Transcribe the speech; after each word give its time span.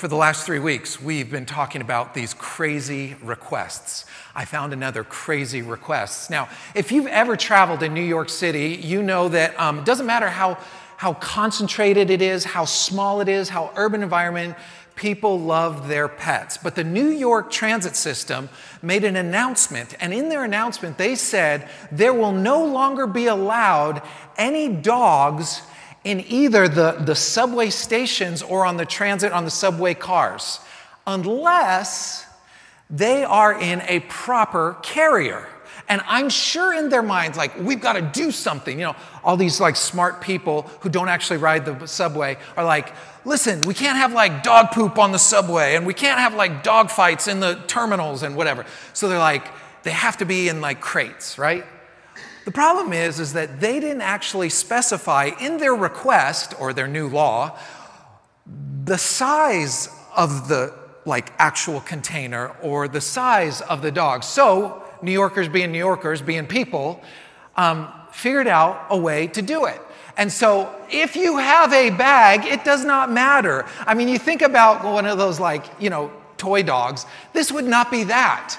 for 0.00 0.08
the 0.08 0.16
last 0.16 0.46
three 0.46 0.58
weeks, 0.58 0.98
we've 0.98 1.30
been 1.30 1.44
talking 1.44 1.82
about 1.82 2.14
these 2.14 2.32
crazy 2.32 3.16
requests. 3.22 4.06
I 4.34 4.46
found 4.46 4.72
another 4.72 5.04
crazy 5.04 5.60
request. 5.60 6.30
Now, 6.30 6.48
if 6.74 6.90
you've 6.90 7.06
ever 7.08 7.36
traveled 7.36 7.82
in 7.82 7.92
New 7.92 8.00
York 8.00 8.30
City, 8.30 8.80
you 8.82 9.02
know 9.02 9.28
that 9.28 9.60
um, 9.60 9.80
it 9.80 9.84
doesn't 9.84 10.06
matter 10.06 10.30
how, 10.30 10.56
how 10.96 11.12
concentrated 11.12 12.08
it 12.08 12.22
is, 12.22 12.44
how 12.44 12.64
small 12.64 13.20
it 13.20 13.28
is, 13.28 13.50
how 13.50 13.72
urban 13.76 14.02
environment, 14.02 14.56
people 14.96 15.38
love 15.38 15.86
their 15.86 16.08
pets. 16.08 16.56
But 16.56 16.76
the 16.76 16.84
New 16.84 17.08
York 17.08 17.50
transit 17.50 17.94
system 17.94 18.48
made 18.80 19.04
an 19.04 19.16
announcement, 19.16 19.94
and 20.00 20.14
in 20.14 20.30
their 20.30 20.44
announcement, 20.44 20.96
they 20.96 21.14
said 21.14 21.68
there 21.92 22.14
will 22.14 22.32
no 22.32 22.64
longer 22.64 23.06
be 23.06 23.26
allowed 23.26 24.00
any 24.38 24.66
dogs 24.66 25.60
in 26.04 26.24
either 26.28 26.68
the, 26.68 26.92
the 26.92 27.14
subway 27.14 27.70
stations 27.70 28.42
or 28.42 28.64
on 28.64 28.76
the 28.76 28.86
transit 28.86 29.32
on 29.32 29.44
the 29.44 29.50
subway 29.50 29.94
cars, 29.94 30.60
unless 31.06 32.26
they 32.88 33.24
are 33.24 33.58
in 33.60 33.82
a 33.82 34.00
proper 34.00 34.76
carrier. 34.82 35.46
And 35.88 36.00
I'm 36.06 36.28
sure 36.28 36.72
in 36.72 36.88
their 36.88 37.02
minds, 37.02 37.36
like, 37.36 37.58
we've 37.58 37.80
got 37.80 37.94
to 37.94 38.02
do 38.02 38.30
something. 38.30 38.78
You 38.78 38.86
know, 38.86 38.96
all 39.24 39.36
these 39.36 39.60
like 39.60 39.74
smart 39.74 40.20
people 40.20 40.62
who 40.80 40.88
don't 40.88 41.08
actually 41.08 41.38
ride 41.38 41.64
the 41.64 41.86
subway 41.86 42.36
are 42.56 42.64
like, 42.64 42.92
listen, 43.24 43.60
we 43.62 43.74
can't 43.74 43.98
have 43.98 44.12
like 44.12 44.42
dog 44.42 44.70
poop 44.70 44.98
on 44.98 45.10
the 45.10 45.18
subway 45.18 45.74
and 45.74 45.84
we 45.84 45.94
can't 45.94 46.20
have 46.20 46.34
like 46.34 46.62
dog 46.62 46.90
fights 46.90 47.26
in 47.26 47.40
the 47.40 47.60
terminals 47.66 48.22
and 48.22 48.36
whatever. 48.36 48.64
So 48.92 49.08
they're 49.08 49.18
like, 49.18 49.46
they 49.82 49.90
have 49.90 50.16
to 50.18 50.24
be 50.24 50.48
in 50.48 50.60
like 50.60 50.80
crates, 50.80 51.38
right? 51.38 51.64
The 52.44 52.50
problem 52.50 52.92
is, 52.92 53.20
is 53.20 53.32
that 53.34 53.60
they 53.60 53.80
didn't 53.80 54.02
actually 54.02 54.48
specify 54.48 55.30
in 55.40 55.58
their 55.58 55.74
request 55.74 56.54
or 56.58 56.72
their 56.72 56.88
new 56.88 57.08
law 57.08 57.58
the 58.84 58.98
size 58.98 59.88
of 60.16 60.48
the 60.48 60.74
like 61.04 61.32
actual 61.38 61.80
container 61.80 62.48
or 62.62 62.88
the 62.88 63.00
size 63.00 63.60
of 63.62 63.82
the 63.82 63.90
dog. 63.90 64.24
So 64.24 64.82
New 65.02 65.12
Yorkers 65.12 65.48
being 65.48 65.72
New 65.72 65.78
Yorkers, 65.78 66.22
being 66.22 66.46
people, 66.46 67.02
um, 67.56 67.88
figured 68.12 68.48
out 68.48 68.86
a 68.90 68.98
way 68.98 69.26
to 69.28 69.42
do 69.42 69.66
it. 69.66 69.80
And 70.16 70.30
so 70.30 70.74
if 70.90 71.16
you 71.16 71.38
have 71.38 71.72
a 71.72 71.90
bag, 71.90 72.44
it 72.44 72.64
does 72.64 72.84
not 72.84 73.10
matter. 73.10 73.64
I 73.86 73.94
mean, 73.94 74.08
you 74.08 74.18
think 74.18 74.42
about 74.42 74.84
one 74.84 75.06
of 75.06 75.16
those 75.16 75.40
like, 75.40 75.64
you 75.78 75.88
know, 75.88 76.12
toy 76.36 76.62
dogs. 76.62 77.06
This 77.32 77.52
would 77.52 77.64
not 77.64 77.90
be 77.90 78.04
that. 78.04 78.58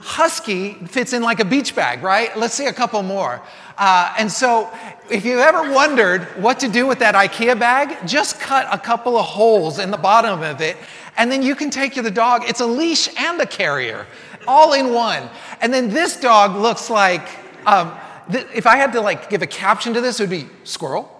Husky 0.00 0.74
fits 0.74 1.12
in 1.12 1.22
like 1.22 1.40
a 1.40 1.44
beach 1.44 1.74
bag, 1.74 2.02
right? 2.02 2.36
Let's 2.36 2.54
see 2.54 2.66
a 2.66 2.72
couple 2.72 3.02
more. 3.02 3.40
Uh, 3.76 4.14
and 4.18 4.30
so, 4.30 4.70
if 5.10 5.24
you 5.24 5.40
ever 5.40 5.72
wondered 5.72 6.22
what 6.40 6.60
to 6.60 6.68
do 6.68 6.86
with 6.86 6.98
that 7.00 7.14
IKEA 7.14 7.58
bag, 7.58 8.06
just 8.06 8.38
cut 8.38 8.68
a 8.72 8.78
couple 8.78 9.16
of 9.16 9.26
holes 9.26 9.78
in 9.78 9.90
the 9.90 9.96
bottom 9.96 10.42
of 10.42 10.60
it, 10.60 10.76
and 11.16 11.30
then 11.30 11.42
you 11.42 11.54
can 11.54 11.70
take 11.70 11.94
the 11.94 12.10
dog. 12.10 12.42
It's 12.46 12.60
a 12.60 12.66
leash 12.66 13.08
and 13.18 13.40
a 13.40 13.46
carrier, 13.46 14.06
all 14.46 14.74
in 14.74 14.92
one. 14.92 15.28
And 15.60 15.72
then 15.72 15.90
this 15.90 16.16
dog 16.16 16.56
looks 16.56 16.90
like, 16.90 17.26
um, 17.66 17.92
th- 18.30 18.46
if 18.54 18.66
I 18.66 18.76
had 18.76 18.92
to 18.92 19.00
like 19.00 19.30
give 19.30 19.42
a 19.42 19.46
caption 19.46 19.94
to 19.94 20.00
this, 20.00 20.20
it 20.20 20.24
would 20.24 20.30
be 20.30 20.48
squirrel. 20.64 21.10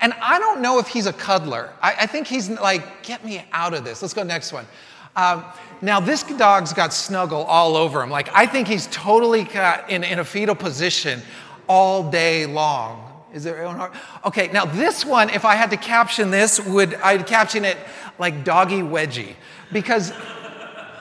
And 0.00 0.12
I 0.20 0.38
don't 0.38 0.60
know 0.60 0.78
if 0.78 0.88
he's 0.88 1.06
a 1.06 1.12
cuddler. 1.12 1.72
I, 1.80 1.94
I 2.00 2.06
think 2.06 2.26
he's 2.26 2.50
like, 2.50 3.02
get 3.02 3.24
me 3.24 3.44
out 3.52 3.74
of 3.74 3.84
this. 3.84 4.02
Let's 4.02 4.14
go 4.14 4.22
next 4.22 4.52
one. 4.52 4.66
Um, 5.16 5.44
now, 5.82 6.00
this 6.00 6.22
dog's 6.22 6.72
got 6.72 6.92
snuggle 6.92 7.44
all 7.44 7.76
over 7.76 8.02
him. 8.02 8.10
Like, 8.10 8.28
I 8.32 8.46
think 8.46 8.66
he's 8.66 8.86
totally 8.88 9.44
got 9.44 9.90
in, 9.90 10.04
in 10.04 10.18
a 10.18 10.24
fetal 10.24 10.54
position 10.54 11.20
all 11.68 12.10
day 12.10 12.46
long. 12.46 13.06
Is 13.32 13.44
there 13.44 13.62
anyone? 13.62 13.90
okay? 14.24 14.48
Now 14.52 14.64
this 14.64 15.04
one, 15.04 15.28
if 15.30 15.44
I 15.44 15.56
had 15.56 15.70
to 15.70 15.76
caption 15.76 16.30
this, 16.30 16.64
would 16.64 16.94
I'd 16.94 17.26
caption 17.26 17.64
it 17.66 17.76
like 18.18 18.44
doggy 18.44 18.80
wedgie 18.80 19.34
because 19.72 20.12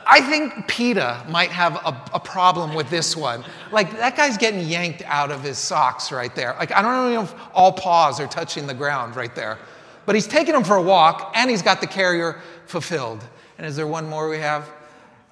I 0.07 0.21
think 0.21 0.67
PETA 0.67 1.25
might 1.29 1.49
have 1.51 1.75
a, 1.75 2.01
a, 2.13 2.19
problem 2.19 2.75
with 2.75 2.89
this 2.89 3.15
one. 3.15 3.45
Like 3.71 3.97
that 3.99 4.17
guy's 4.17 4.37
getting 4.37 4.67
yanked 4.67 5.01
out 5.05 5.31
of 5.31 5.43
his 5.43 5.57
socks 5.57 6.11
right 6.11 6.35
there. 6.35 6.55
Like 6.59 6.73
I 6.73 6.81
don't 6.81 7.13
know 7.13 7.21
if 7.21 7.33
all 7.53 7.71
paws 7.71 8.19
are 8.19 8.27
touching 8.27 8.67
the 8.67 8.73
ground 8.73 9.15
right 9.15 9.33
there, 9.33 9.57
but 10.05 10.15
he's 10.15 10.27
taking 10.27 10.55
him 10.55 10.63
for 10.63 10.75
a 10.75 10.81
walk 10.81 11.31
and 11.35 11.49
he's 11.49 11.61
got 11.61 11.79
the 11.79 11.87
carrier 11.87 12.41
fulfilled. 12.65 13.23
And 13.57 13.65
is 13.65 13.75
there 13.75 13.87
one 13.87 14.09
more 14.09 14.29
we 14.29 14.39
have? 14.39 14.69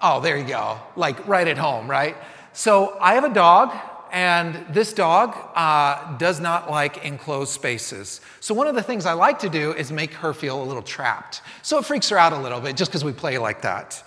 Oh, 0.01 0.19
there 0.19 0.37
you 0.37 0.45
go. 0.45 0.79
Like 0.95 1.27
right 1.27 1.47
at 1.47 1.57
home, 1.57 1.89
right? 1.89 2.15
So 2.53 2.97
I 2.99 3.15
have 3.15 3.23
a 3.23 3.33
dog, 3.33 3.75
and 4.11 4.65
this 4.69 4.93
dog 4.93 5.35
uh, 5.55 6.17
does 6.17 6.39
not 6.39 6.69
like 6.69 7.03
enclosed 7.03 7.51
spaces. 7.51 8.21
So 8.39 8.53
one 8.53 8.67
of 8.67 8.75
the 8.75 8.83
things 8.83 9.05
I 9.05 9.13
like 9.13 9.39
to 9.39 9.49
do 9.49 9.73
is 9.73 9.91
make 9.91 10.13
her 10.13 10.33
feel 10.33 10.61
a 10.61 10.65
little 10.65 10.83
trapped. 10.83 11.41
So 11.63 11.79
it 11.79 11.85
freaks 11.85 12.09
her 12.09 12.17
out 12.17 12.31
a 12.31 12.37
little 12.37 12.61
bit 12.61 12.77
just 12.77 12.91
because 12.91 13.03
we 13.03 13.11
play 13.11 13.37
like 13.37 13.63
that. 13.63 14.03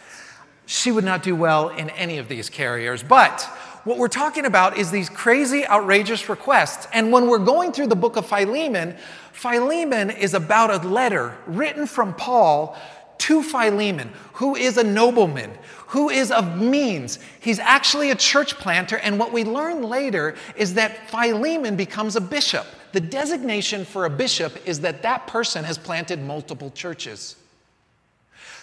She 0.66 0.93
would 0.93 1.04
not 1.04 1.22
do 1.22 1.34
well 1.34 1.71
in 1.71 1.91
any 1.91 2.19
of 2.19 2.28
these 2.28 2.48
carriers. 2.48 3.03
But 3.03 3.43
what 3.84 3.98
we're 3.98 4.09
talking 4.09 4.47
about 4.47 4.77
is 4.77 4.91
these 4.91 5.09
crazy, 5.09 5.66
outrageous 5.66 6.28
requests. 6.28 6.88
And 6.93 7.12
when 7.12 7.28
we're 7.28 7.38
going 7.38 7.72
through 7.72 7.87
the 7.87 7.97
book 7.97 8.16
of 8.16 8.27
Philemon, 8.27 8.97
Philemon 9.33 10.10
is 10.10 10.34
about 10.34 10.71
a 10.71 10.88
letter 10.88 11.37
written 11.47 11.87
from 11.87 12.15
Paul 12.15 12.77
to 13.19 13.43
Philemon, 13.43 14.10
who 14.34 14.56
is 14.56 14.77
a 14.77 14.84
nobleman, 14.84 15.50
who 15.88 16.10
is 16.10 16.31
of 16.31 16.60
means. 16.60 17.19
He's 17.41 17.59
actually 17.59 18.10
a 18.10 18.15
church 18.15 18.54
planter, 18.54 18.99
and 18.99 19.19
what 19.19 19.32
we 19.32 19.44
learn 19.44 19.82
later 19.82 20.34
is 20.56 20.75
that 20.75 21.10
Philemon 21.10 21.77
becomes 21.77 22.16
a 22.16 22.21
bishop. 22.21 22.66
The 22.93 23.00
designation 23.00 23.84
for 23.84 24.04
a 24.04 24.10
bishop 24.10 24.56
is 24.66 24.81
that 24.81 25.03
that 25.03 25.27
person 25.27 25.65
has 25.65 25.78
planted 25.78 26.21
multiple 26.21 26.71
churches. 26.71 27.37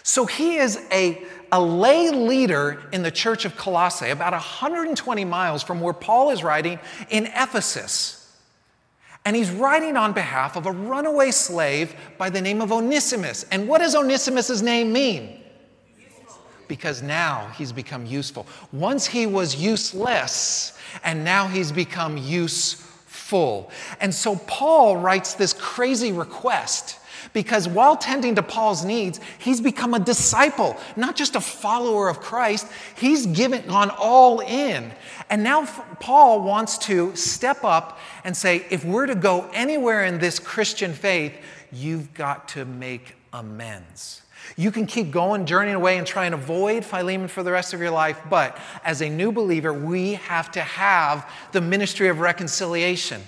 So 0.03 0.25
he 0.25 0.58
is 0.58 0.85
a, 0.91 1.24
a 1.52 1.62
lay 1.62 2.09
leader 2.09 2.84
in 2.91 3.03
the 3.03 3.12
church 3.12 3.46
of 3.46 3.56
Colossae, 3.56 4.09
about 4.09 4.34
120 4.34 5.24
miles 5.24 5.64
from 5.64 5.80
where 5.80 5.94
Paul 5.94 6.30
is 6.30 6.44
writing 6.44 6.78
in 7.09 7.28
Ephesus. 7.28 8.22
And 9.25 9.35
he's 9.35 9.51
writing 9.51 9.95
on 9.95 10.11
behalf 10.13 10.57
of 10.57 10.66
a 10.66 10.72
runaway 10.72 11.31
slave 11.31 11.95
by 12.17 12.29
the 12.29 12.41
name 12.41 12.61
of 12.61 12.72
Onesimus. 12.72 13.45
And 13.51 13.67
what 13.67 13.79
does 13.79 13.95
Onesimus' 13.95 14.61
name 14.61 14.91
mean? 14.91 15.39
Because 16.67 17.01
now 17.01 17.47
he's 17.57 17.72
become 17.72 18.06
useful. 18.06 18.45
Once 18.72 19.06
he 19.06 19.25
was 19.25 19.56
useless, 19.56 20.78
and 21.03 21.23
now 21.23 21.47
he's 21.47 21.72
become 21.72 22.17
useful. 22.17 23.72
And 24.00 24.13
so 24.13 24.35
Paul 24.47 24.97
writes 24.97 25.34
this 25.34 25.53
crazy 25.53 26.11
request 26.11 27.00
because 27.31 27.67
while 27.67 27.95
tending 27.95 28.35
to 28.35 28.44
Paul's 28.44 28.84
needs, 28.84 29.19
he's 29.39 29.61
become 29.61 29.94
a 29.94 30.00
disciple, 30.00 30.78
not 30.95 31.16
just 31.16 31.35
a 31.35 31.41
follower 31.41 32.09
of 32.09 32.19
Christ. 32.19 32.67
He's 32.97 33.25
given 33.28 33.66
gone 33.67 33.91
all 33.97 34.41
in. 34.41 34.91
And 35.29 35.44
now 35.44 35.66
Paul 36.00 36.41
wants 36.41 36.78
to 36.79 37.16
step 37.16 37.63
up 37.63 38.00
and 38.23 38.35
say, 38.35 38.66
if 38.69 38.84
we're 38.84 39.06
to 39.06 39.16
go 39.16 39.50
anywhere 39.53 40.03
in 40.03 40.19
this 40.19 40.39
Christian 40.39 40.94
faith, 40.94 41.34
you've 41.72 42.13
got 42.13 42.50
to 42.50 42.66
make 42.66 43.16
amends. 43.31 44.22
You 44.57 44.72
can 44.72 44.85
keep 44.85 45.09
going, 45.09 45.45
journeying 45.45 45.75
away, 45.75 45.97
and 45.97 46.05
try 46.05 46.25
and 46.25 46.35
avoid 46.35 46.85
Philemon 46.85 47.28
for 47.28 47.44
the 47.44 47.51
rest 47.51 47.73
of 47.73 47.79
your 47.79 47.91
life, 47.91 48.19
but 48.29 48.57
as 48.84 49.01
a 49.01 49.09
new 49.09 49.31
believer, 49.31 49.73
we 49.73 50.13
have 50.16 50.51
to 50.51 50.61
have 50.61 51.29
the 51.53 51.61
ministry 51.61 52.09
of 52.09 52.19
reconciliation. 52.19 53.22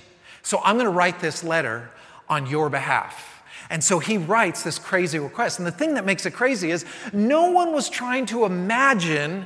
So 0.44 0.62
I'm 0.64 0.76
going 0.76 0.86
to 0.86 0.92
write 0.92 1.20
this 1.20 1.44
letter 1.44 1.90
on 2.30 2.46
your 2.48 2.70
behalf. 2.70 3.35
And 3.70 3.84
so 3.84 4.00
he 4.00 4.18
writes 4.18 4.64
this 4.64 4.78
crazy 4.78 5.20
request. 5.20 5.60
And 5.60 5.68
the 5.68 5.72
thing 5.72 5.96
that 5.96 6.06
makes 6.06 6.26
it 6.26 6.32
crazy 6.32 6.72
is 6.72 6.86
no 7.14 7.52
one 7.52 7.74
was 7.74 7.90
trying 7.90 8.26
to 8.28 8.46
imagine 8.46 9.46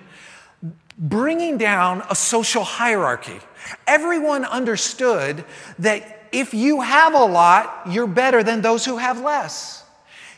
bringing 0.98 1.58
down 1.58 2.04
a 2.10 2.16
social 2.16 2.64
hierarchy. 2.64 3.40
Everyone 3.88 4.46
understood 4.46 5.46
that 5.80 6.28
if 6.32 6.54
you 6.54 6.82
have 6.82 7.14
a 7.14 7.26
lot, 7.26 7.84
you're 7.90 8.08
better 8.08 8.44
than 8.44 8.62
those 8.62 8.86
who 8.86 8.98
have 8.98 9.22
less. 9.22 9.84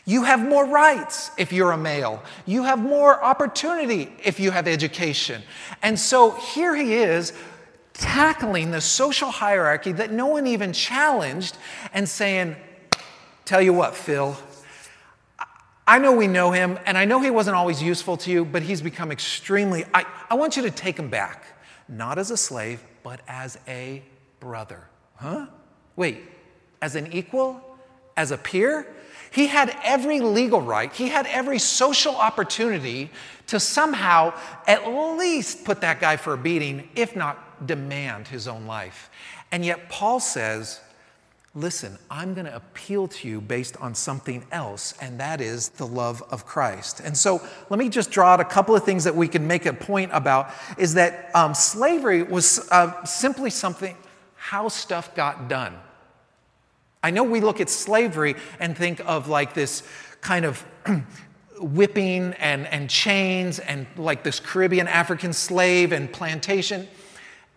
You 0.04 0.24
have 0.24 0.40
more 0.40 0.66
rights 0.66 1.30
if 1.38 1.52
you're 1.52 1.72
a 1.72 1.76
male. 1.76 2.22
You 2.46 2.64
have 2.64 2.78
more 2.78 3.22
opportunity 3.22 4.12
if 4.24 4.40
you 4.40 4.50
have 4.50 4.66
education. 4.66 5.42
And 5.82 5.98
so 5.98 6.32
here 6.32 6.74
he 6.74 6.94
is 6.94 7.32
tackling 7.92 8.70
the 8.70 8.80
social 8.80 9.30
hierarchy 9.30 9.92
that 9.92 10.10
no 10.10 10.26
one 10.26 10.46
even 10.46 10.72
challenged 10.72 11.56
and 11.92 12.08
saying, 12.08 12.56
Tell 13.52 13.60
you 13.60 13.74
what, 13.74 13.94
Phil, 13.94 14.34
I 15.86 15.98
know 15.98 16.12
we 16.12 16.26
know 16.26 16.52
him, 16.52 16.78
and 16.86 16.96
I 16.96 17.04
know 17.04 17.20
he 17.20 17.28
wasn't 17.28 17.54
always 17.54 17.82
useful 17.82 18.16
to 18.16 18.30
you, 18.30 18.46
but 18.46 18.62
he's 18.62 18.80
become 18.80 19.12
extremely. 19.12 19.84
I, 19.92 20.06
I 20.30 20.36
want 20.36 20.56
you 20.56 20.62
to 20.62 20.70
take 20.70 20.98
him 20.98 21.10
back, 21.10 21.44
not 21.86 22.16
as 22.16 22.30
a 22.30 22.36
slave, 22.38 22.82
but 23.02 23.20
as 23.28 23.58
a 23.68 24.02
brother. 24.40 24.88
Huh? 25.16 25.48
Wait, 25.96 26.22
as 26.80 26.96
an 26.96 27.12
equal? 27.12 27.62
As 28.16 28.30
a 28.30 28.38
peer? 28.38 28.86
He 29.30 29.48
had 29.48 29.76
every 29.84 30.20
legal 30.20 30.62
right, 30.62 30.90
he 30.90 31.08
had 31.08 31.26
every 31.26 31.58
social 31.58 32.16
opportunity 32.16 33.10
to 33.48 33.60
somehow 33.60 34.32
at 34.66 34.88
least 34.88 35.66
put 35.66 35.82
that 35.82 36.00
guy 36.00 36.16
for 36.16 36.32
a 36.32 36.38
beating, 36.38 36.88
if 36.96 37.14
not 37.14 37.66
demand 37.66 38.28
his 38.28 38.48
own 38.48 38.64
life. 38.64 39.10
And 39.50 39.62
yet, 39.62 39.90
Paul 39.90 40.20
says, 40.20 40.80
listen, 41.54 41.98
I'm 42.10 42.32
going 42.32 42.46
to 42.46 42.56
appeal 42.56 43.08
to 43.08 43.28
you 43.28 43.40
based 43.40 43.76
on 43.76 43.94
something 43.94 44.44
else, 44.50 44.94
and 45.02 45.20
that 45.20 45.40
is 45.40 45.68
the 45.70 45.86
love 45.86 46.22
of 46.30 46.46
Christ. 46.46 47.00
And 47.00 47.16
so 47.16 47.42
let 47.68 47.78
me 47.78 47.90
just 47.90 48.10
draw 48.10 48.32
out 48.32 48.40
a 48.40 48.44
couple 48.44 48.74
of 48.74 48.84
things 48.84 49.04
that 49.04 49.14
we 49.14 49.28
can 49.28 49.46
make 49.46 49.66
a 49.66 49.72
point 49.72 50.10
about 50.14 50.50
is 50.78 50.94
that 50.94 51.30
um, 51.34 51.54
slavery 51.54 52.22
was 52.22 52.66
uh, 52.70 53.04
simply 53.04 53.50
something, 53.50 53.96
how 54.36 54.68
stuff 54.68 55.14
got 55.14 55.48
done. 55.48 55.74
I 57.02 57.10
know 57.10 57.24
we 57.24 57.40
look 57.40 57.60
at 57.60 57.68
slavery 57.68 58.36
and 58.58 58.76
think 58.76 59.00
of 59.06 59.28
like 59.28 59.52
this 59.52 59.82
kind 60.20 60.44
of 60.46 60.64
whipping 61.60 62.32
and, 62.34 62.66
and 62.68 62.88
chains 62.88 63.58
and 63.58 63.86
like 63.96 64.22
this 64.22 64.40
Caribbean 64.40 64.88
African 64.88 65.32
slave 65.34 65.92
and 65.92 66.10
plantation. 66.10 66.88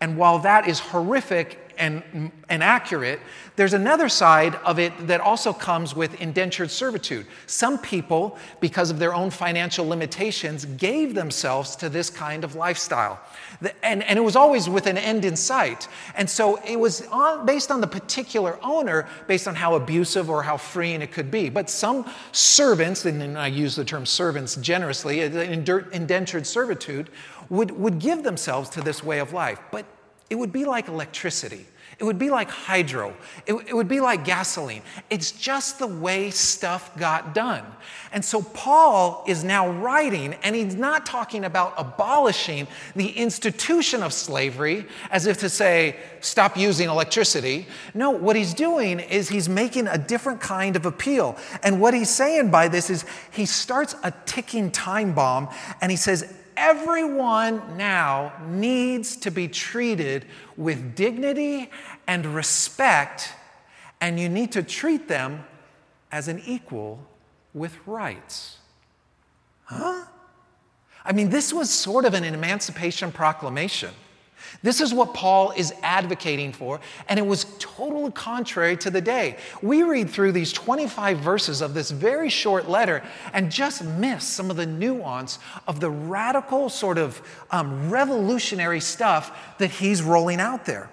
And 0.02 0.18
while 0.18 0.40
that 0.40 0.68
is 0.68 0.80
horrific 0.80 1.65
and, 1.78 2.32
and 2.50 2.64
accurate, 2.64 3.20
there's 3.56 3.74
another 3.74 4.10
side 4.10 4.56
of 4.66 4.80
it 4.80 4.94
that 5.08 5.22
also 5.22 5.54
comes 5.54 5.96
with 5.96 6.20
indentured 6.22 6.70
servitude. 6.70 7.26
Some 7.48 7.78
people, 7.78 8.38
because 8.60 8.92
of 8.92 9.00
their 9.00 9.14
own 9.14 9.30
financial 9.30 9.88
limitations, 9.88 10.66
gave 10.66 11.16
themselves 11.16 11.76
to 11.78 11.90
this 11.90 12.10
kind 12.10 12.44
of 12.44 12.56
lifestyle. 12.56 13.20
And, 13.82 14.04
and 14.04 14.20
it 14.20 14.22
was 14.22 14.36
always 14.36 14.70
with 14.70 14.88
an 14.88 14.98
end 14.98 15.26
in 15.26 15.36
sight. 15.36 15.88
And 16.16 16.30
so 16.30 16.58
it 16.66 16.80
was 16.80 17.08
on, 17.08 17.46
based 17.46 17.72
on 17.72 17.82
the 17.82 17.88
particular 17.88 18.60
owner, 18.62 19.08
based 19.28 19.48
on 19.48 19.56
how 19.56 19.76
abusive 19.76 20.30
or 20.30 20.44
how 20.44 20.58
freeing 20.58 21.02
it 21.02 21.12
could 21.12 21.32
be. 21.32 21.50
But 21.50 21.70
some 21.70 22.10
servants, 22.32 23.06
and 23.06 23.38
I 23.38 23.48
use 23.48 23.76
the 23.76 23.86
term 23.86 24.06
servants 24.06 24.56
generously, 24.58 25.24
uh, 25.24 25.84
indentured 25.92 26.46
servitude, 26.46 27.10
would, 27.50 27.72
would 27.72 28.00
give 28.00 28.24
themselves 28.24 28.70
to 28.72 28.82
this 28.82 29.04
way 29.04 29.20
of 29.20 29.34
life. 29.34 29.60
But 29.72 29.86
it 30.30 30.36
would 30.36 30.52
be 30.52 30.66
like 30.66 30.88
electricity. 30.88 31.66
It 31.98 32.04
would 32.04 32.20
be 32.20 32.30
like 32.30 32.50
hydro. 32.50 33.16
It, 33.46 33.54
it, 33.68 33.74
would 33.74 33.88
be 33.88 34.02
like 34.02 34.26
gasoline. 34.26 34.82
It's 35.10 35.32
just 35.32 35.80
the 35.80 35.88
way 35.88 36.30
stuff 36.30 36.96
got 36.98 37.34
done. 37.34 37.64
And 38.12 38.24
so 38.24 38.42
Paul 38.42 39.24
is 39.28 39.46
now 39.46 39.70
writing, 39.70 40.36
and 40.44 40.56
he's 40.56 40.76
not 40.76 41.06
talking 41.06 41.46
about 41.46 41.74
abolishing 41.78 42.68
the 42.98 43.10
institution 43.12 44.04
of 44.04 44.12
slavery 44.12 44.86
as 45.10 45.26
if 45.26 45.38
to 45.40 45.50
say, 45.50 45.96
stop 46.20 46.58
using 46.58 46.90
electricity. 46.90 47.66
No, 47.94 48.10
what 48.10 48.36
he's 48.36 48.54
doing 48.54 49.00
is 49.00 49.30
he's 49.30 49.48
making 49.48 49.88
a 49.88 49.98
different 49.98 50.42
kind 50.42 50.76
of 50.76 50.86
appeal. 50.86 51.38
And 51.64 51.80
what 51.80 51.94
he's 51.94 52.10
saying 52.10 52.52
by 52.52 52.68
this 52.68 52.90
is 52.90 53.06
he 53.32 53.46
starts 53.46 53.96
a 54.04 54.12
ticking 54.26 54.70
time 54.70 55.14
bomb, 55.14 55.48
and 55.80 55.92
he 55.92 55.98
says, 55.98 56.34
everyone 56.58 57.78
now 57.78 58.34
needs 58.48 59.16
to 59.18 59.32
be 59.32 59.48
treated 59.48 60.26
with 60.58 60.96
dignity 60.96 61.70
and 62.08 62.26
respect, 62.26 63.34
and 64.02 64.20
you 64.20 64.30
need 64.30 64.52
to 64.54 64.64
treat 64.64 65.08
them 65.08 65.46
as 66.12 66.28
an 66.28 66.42
equal 66.46 67.00
with 67.54 67.78
rights. 67.86 68.58
Huh? 69.66 70.06
I 71.04 71.12
mean, 71.14 71.30
this 71.30 71.54
was 71.54 71.70
sort 71.70 72.06
of 72.06 72.14
an 72.14 72.24
emancipation 72.24 73.12
proclamation. 73.12 73.92
This 74.66 74.82
is 74.82 74.96
what 74.96 75.14
Paul 75.14 75.54
is 75.56 75.76
advocating 75.84 76.52
for, 76.52 76.80
and 77.08 77.20
it 77.20 77.26
was 77.26 77.46
totally 77.60 78.12
contrary 78.12 78.76
to 78.78 78.90
the 78.90 79.00
day. 79.00 79.38
We 79.62 79.84
read 79.84 80.10
through 80.10 80.32
these 80.32 80.52
25 80.52 81.20
verses 81.20 81.62
of 81.62 81.76
this 81.76 81.92
very 81.92 82.30
short 82.30 82.68
letter 82.68 83.04
and 83.32 83.52
just 83.52 83.84
miss 83.84 84.24
some 84.24 84.50
of 84.50 84.58
the 84.58 84.66
nuance 84.66 85.38
of 85.68 85.82
the 85.82 85.92
radical, 85.92 86.70
sort 86.70 86.98
of 86.98 87.22
um, 87.52 87.92
revolutionary 87.92 88.80
stuff 88.80 89.56
that 89.60 89.70
he's 89.70 90.02
rolling 90.02 90.40
out 90.40 90.66
there. 90.66 90.90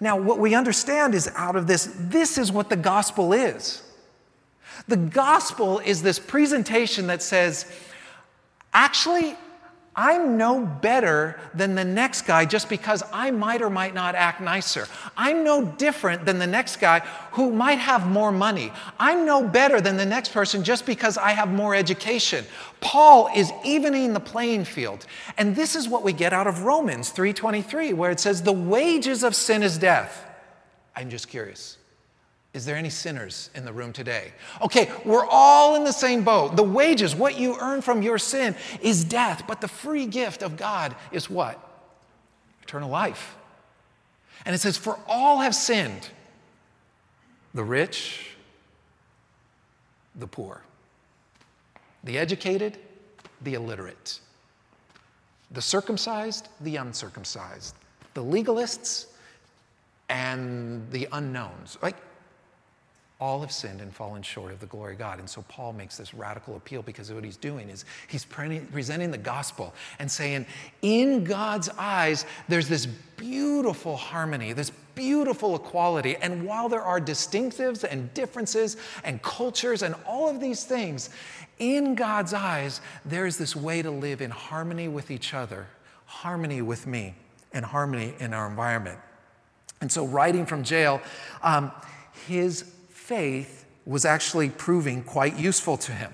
Now, 0.00 0.18
what 0.18 0.38
we 0.38 0.54
understand 0.54 1.14
is 1.14 1.30
out 1.34 1.56
of 1.56 1.66
this, 1.66 1.96
this 1.98 2.36
is 2.36 2.52
what 2.52 2.68
the 2.68 2.76
gospel 2.76 3.32
is. 3.32 3.82
The 4.86 4.98
gospel 4.98 5.78
is 5.78 6.02
this 6.02 6.18
presentation 6.18 7.06
that 7.06 7.22
says, 7.22 7.72
actually, 8.74 9.34
I'm 9.96 10.36
no 10.36 10.66
better 10.66 11.38
than 11.54 11.74
the 11.74 11.84
next 11.84 12.22
guy 12.22 12.44
just 12.44 12.68
because 12.68 13.02
I 13.12 13.30
might 13.30 13.62
or 13.62 13.70
might 13.70 13.94
not 13.94 14.14
act 14.14 14.40
nicer. 14.40 14.88
I'm 15.16 15.44
no 15.44 15.64
different 15.64 16.24
than 16.24 16.38
the 16.38 16.46
next 16.46 16.76
guy 16.80 17.00
who 17.32 17.52
might 17.52 17.78
have 17.78 18.08
more 18.08 18.32
money. 18.32 18.72
I'm 18.98 19.24
no 19.24 19.46
better 19.46 19.80
than 19.80 19.96
the 19.96 20.06
next 20.06 20.32
person 20.32 20.64
just 20.64 20.84
because 20.84 21.16
I 21.16 21.30
have 21.30 21.52
more 21.52 21.74
education. 21.74 22.44
Paul 22.80 23.30
is 23.34 23.52
evening 23.64 24.12
the 24.12 24.20
playing 24.20 24.64
field. 24.64 25.06
And 25.38 25.54
this 25.54 25.76
is 25.76 25.88
what 25.88 26.02
we 26.02 26.12
get 26.12 26.32
out 26.32 26.48
of 26.48 26.64
Romans 26.64 27.10
3:23 27.10 27.92
where 27.92 28.10
it 28.10 28.18
says 28.18 28.42
the 28.42 28.52
wages 28.52 29.22
of 29.22 29.36
sin 29.36 29.62
is 29.62 29.78
death. 29.78 30.24
I'm 30.96 31.08
just 31.08 31.28
curious. 31.28 31.78
Is 32.54 32.64
there 32.64 32.76
any 32.76 32.88
sinners 32.88 33.50
in 33.56 33.64
the 33.64 33.72
room 33.72 33.92
today? 33.92 34.32
Okay, 34.62 34.90
we're 35.04 35.26
all 35.26 35.74
in 35.74 35.82
the 35.82 35.92
same 35.92 36.22
boat. 36.22 36.54
The 36.54 36.62
wages, 36.62 37.14
what 37.14 37.36
you 37.36 37.56
earn 37.60 37.82
from 37.82 38.00
your 38.00 38.16
sin, 38.16 38.54
is 38.80 39.04
death, 39.04 39.42
but 39.48 39.60
the 39.60 39.66
free 39.66 40.06
gift 40.06 40.40
of 40.40 40.56
God 40.56 40.94
is 41.10 41.28
what? 41.28 41.58
Eternal 42.62 42.88
life. 42.88 43.36
And 44.46 44.54
it 44.54 44.58
says, 44.58 44.76
For 44.76 45.00
all 45.08 45.40
have 45.40 45.54
sinned 45.54 46.08
the 47.54 47.64
rich, 47.64 48.36
the 50.14 50.28
poor, 50.28 50.62
the 52.04 52.18
educated, 52.18 52.78
the 53.42 53.54
illiterate, 53.54 54.20
the 55.50 55.62
circumcised, 55.62 56.48
the 56.60 56.76
uncircumcised, 56.76 57.74
the 58.14 58.22
legalists, 58.22 59.06
and 60.08 60.88
the 60.92 61.08
unknowns. 61.10 61.78
Like, 61.82 61.96
all 63.24 63.40
have 63.40 63.50
sinned 63.50 63.80
and 63.80 63.90
fallen 63.90 64.22
short 64.22 64.52
of 64.52 64.60
the 64.60 64.66
glory 64.66 64.92
of 64.92 64.98
God. 64.98 65.18
And 65.18 65.28
so 65.28 65.42
Paul 65.48 65.72
makes 65.72 65.96
this 65.96 66.12
radical 66.12 66.56
appeal 66.56 66.82
because 66.82 67.10
what 67.10 67.24
he's 67.24 67.38
doing 67.38 67.70
is 67.70 67.86
he's 68.06 68.22
presenting 68.22 69.10
the 69.10 69.16
gospel 69.16 69.72
and 69.98 70.10
saying, 70.10 70.44
in 70.82 71.24
God's 71.24 71.70
eyes, 71.78 72.26
there's 72.50 72.68
this 72.68 72.84
beautiful 72.84 73.96
harmony, 73.96 74.52
this 74.52 74.70
beautiful 74.94 75.56
equality. 75.56 76.16
And 76.16 76.44
while 76.44 76.68
there 76.68 76.82
are 76.82 77.00
distinctives 77.00 77.82
and 77.82 78.12
differences 78.12 78.76
and 79.04 79.22
cultures 79.22 79.82
and 79.82 79.94
all 80.06 80.28
of 80.28 80.38
these 80.38 80.64
things, 80.64 81.08
in 81.58 81.94
God's 81.94 82.34
eyes, 82.34 82.82
there's 83.06 83.38
this 83.38 83.56
way 83.56 83.80
to 83.80 83.90
live 83.90 84.20
in 84.20 84.30
harmony 84.30 84.88
with 84.88 85.10
each 85.10 85.32
other, 85.32 85.66
harmony 86.04 86.60
with 86.60 86.86
me, 86.86 87.14
and 87.54 87.64
harmony 87.64 88.12
in 88.20 88.34
our 88.34 88.46
environment. 88.46 88.98
And 89.80 89.90
so, 89.90 90.04
writing 90.04 90.44
from 90.44 90.62
jail, 90.62 91.00
um, 91.42 91.72
his 92.26 92.74
faith 93.04 93.66
was 93.84 94.06
actually 94.06 94.48
proving 94.48 95.02
quite 95.02 95.38
useful 95.38 95.76
to 95.76 95.92
him. 95.92 96.10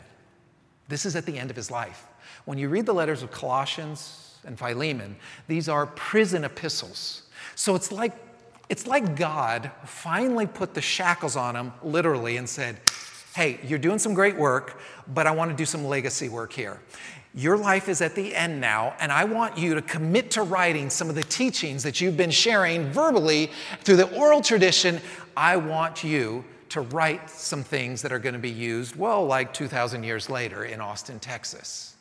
This 0.89 1.07
is 1.07 1.15
at 1.15 1.25
the 1.25 1.39
end 1.39 1.49
of 1.49 1.55
his 1.55 1.71
life. 1.71 2.09
When 2.47 2.59
you 2.59 2.69
read 2.69 2.85
the 2.85 2.93
letters 2.93 3.23
of 3.23 3.31
Colossians 3.31 4.39
and 4.45 4.59
Philemon, 4.59 5.15
these 5.47 5.69
are 5.69 5.87
prison 5.87 6.43
epistles. 6.43 7.23
So 7.55 7.77
it's 7.77 7.93
like, 7.93 8.13
it's 8.69 8.89
like 8.89 9.15
God 9.15 9.71
finally 9.85 10.49
put 10.49 10.75
the 10.75 10.81
shackles 10.81 11.37
on 11.37 11.55
him, 11.55 11.73
literally, 11.85 12.39
and 12.39 12.49
said, 12.49 12.81
Hey, 13.37 13.61
you're 13.63 13.79
doing 13.79 14.01
some 14.01 14.13
great 14.13 14.37
work, 14.37 14.81
but 15.15 15.29
I 15.29 15.31
want 15.31 15.53
to 15.53 15.57
do 15.57 15.65
some 15.65 15.85
legacy 15.85 16.29
work 16.29 16.53
here. 16.53 16.81
Your 17.33 17.57
life 17.57 17.89
is 17.89 18.01
at 18.01 18.17
the 18.17 18.35
end 18.35 18.61
now, 18.61 18.97
and 18.99 19.13
I 19.13 19.23
want 19.23 19.57
you 19.57 19.77
to 19.77 19.83
commit 19.83 20.33
to 20.33 20.43
writing 20.43 20.91
some 20.91 21.09
of 21.09 21.15
the 21.15 21.23
teachings 21.23 21.85
that 21.85 22.01
you've 22.01 22.17
been 22.17 22.33
sharing 22.33 22.91
verbally 22.91 23.53
through 23.85 23.97
the 23.97 24.13
oral 24.17 24.41
tradition. 24.41 25.01
I 25.37 25.57
want 25.57 26.03
you 26.03 26.45
to 26.71 26.81
write 26.81 27.29
some 27.29 27.63
things 27.63 28.03
that 28.03 28.13
are 28.13 28.19
going 28.19 28.35
to 28.35 28.41
be 28.41 28.51
used, 28.51 28.97
well, 28.97 29.27
like 29.27 29.53
2,000 29.53 30.03
years 30.03 30.31
later 30.31 30.65
in 30.65 30.81
Austin, 30.81 31.19
Texas. 31.19 31.95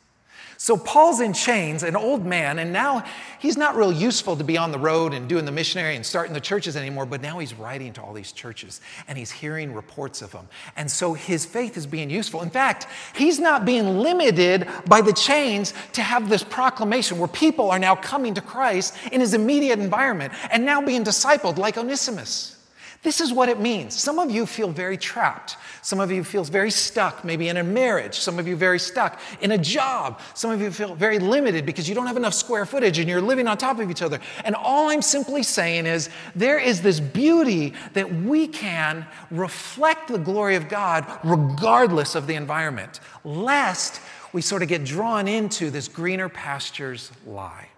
So 0.60 0.76
Paul's 0.76 1.22
in 1.22 1.32
chains, 1.32 1.82
an 1.84 1.96
old 1.96 2.26
man, 2.26 2.58
and 2.58 2.70
now 2.70 3.02
he's 3.38 3.56
not 3.56 3.76
real 3.76 3.90
useful 3.90 4.36
to 4.36 4.44
be 4.44 4.58
on 4.58 4.72
the 4.72 4.78
road 4.78 5.14
and 5.14 5.26
doing 5.26 5.46
the 5.46 5.50
missionary 5.50 5.96
and 5.96 6.04
starting 6.04 6.34
the 6.34 6.40
churches 6.40 6.76
anymore, 6.76 7.06
but 7.06 7.22
now 7.22 7.38
he's 7.38 7.54
writing 7.54 7.94
to 7.94 8.02
all 8.02 8.12
these 8.12 8.30
churches 8.30 8.82
and 9.08 9.16
he's 9.16 9.30
hearing 9.30 9.72
reports 9.72 10.20
of 10.20 10.32
them. 10.32 10.46
And 10.76 10.90
so 10.90 11.14
his 11.14 11.46
faith 11.46 11.78
is 11.78 11.86
being 11.86 12.10
useful. 12.10 12.42
In 12.42 12.50
fact, 12.50 12.86
he's 13.14 13.40
not 13.40 13.64
being 13.64 14.00
limited 14.00 14.68
by 14.86 15.00
the 15.00 15.14
chains 15.14 15.72
to 15.94 16.02
have 16.02 16.28
this 16.28 16.44
proclamation 16.44 17.18
where 17.18 17.28
people 17.28 17.70
are 17.70 17.78
now 17.78 17.94
coming 17.94 18.34
to 18.34 18.42
Christ 18.42 18.94
in 19.10 19.22
his 19.22 19.32
immediate 19.32 19.78
environment 19.78 20.34
and 20.52 20.66
now 20.66 20.82
being 20.82 21.04
discipled 21.04 21.56
like 21.56 21.78
Onesimus. 21.78 22.59
This 23.02 23.22
is 23.22 23.32
what 23.32 23.48
it 23.48 23.58
means. 23.58 23.98
Some 23.98 24.18
of 24.18 24.30
you 24.30 24.44
feel 24.44 24.68
very 24.68 24.98
trapped. 24.98 25.56
Some 25.80 26.00
of 26.00 26.12
you 26.12 26.22
feel 26.22 26.44
very 26.44 26.70
stuck, 26.70 27.24
maybe 27.24 27.48
in 27.48 27.56
a 27.56 27.64
marriage. 27.64 28.18
Some 28.18 28.38
of 28.38 28.46
you 28.46 28.56
very 28.56 28.78
stuck 28.78 29.18
in 29.40 29.52
a 29.52 29.58
job. 29.58 30.20
Some 30.34 30.50
of 30.50 30.60
you 30.60 30.70
feel 30.70 30.94
very 30.94 31.18
limited 31.18 31.64
because 31.64 31.88
you 31.88 31.94
don't 31.94 32.06
have 32.06 32.18
enough 32.18 32.34
square 32.34 32.66
footage 32.66 32.98
and 32.98 33.08
you're 33.08 33.22
living 33.22 33.48
on 33.48 33.56
top 33.56 33.78
of 33.78 33.90
each 33.90 34.02
other. 34.02 34.20
And 34.44 34.54
all 34.54 34.90
I'm 34.90 35.00
simply 35.00 35.42
saying 35.42 35.86
is 35.86 36.10
there 36.34 36.58
is 36.58 36.82
this 36.82 37.00
beauty 37.00 37.72
that 37.94 38.12
we 38.12 38.46
can 38.46 39.06
reflect 39.30 40.08
the 40.08 40.18
glory 40.18 40.56
of 40.56 40.68
God 40.68 41.06
regardless 41.24 42.14
of 42.14 42.26
the 42.26 42.34
environment, 42.34 43.00
lest 43.24 44.02
we 44.34 44.42
sort 44.42 44.60
of 44.60 44.68
get 44.68 44.84
drawn 44.84 45.26
into 45.26 45.70
this 45.70 45.88
greener 45.88 46.28
pastures 46.28 47.10
lie. 47.26 47.68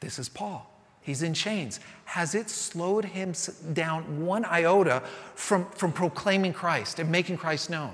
This 0.00 0.18
is 0.18 0.30
Paul. 0.30 0.73
He's 1.04 1.22
in 1.22 1.34
chains. 1.34 1.80
Has 2.06 2.34
it 2.34 2.48
slowed 2.48 3.04
him 3.04 3.34
down 3.74 4.24
one 4.24 4.46
iota 4.46 5.02
from, 5.34 5.66
from 5.66 5.92
proclaiming 5.92 6.54
Christ 6.54 6.98
and 6.98 7.10
making 7.10 7.36
Christ 7.36 7.68
known? 7.68 7.92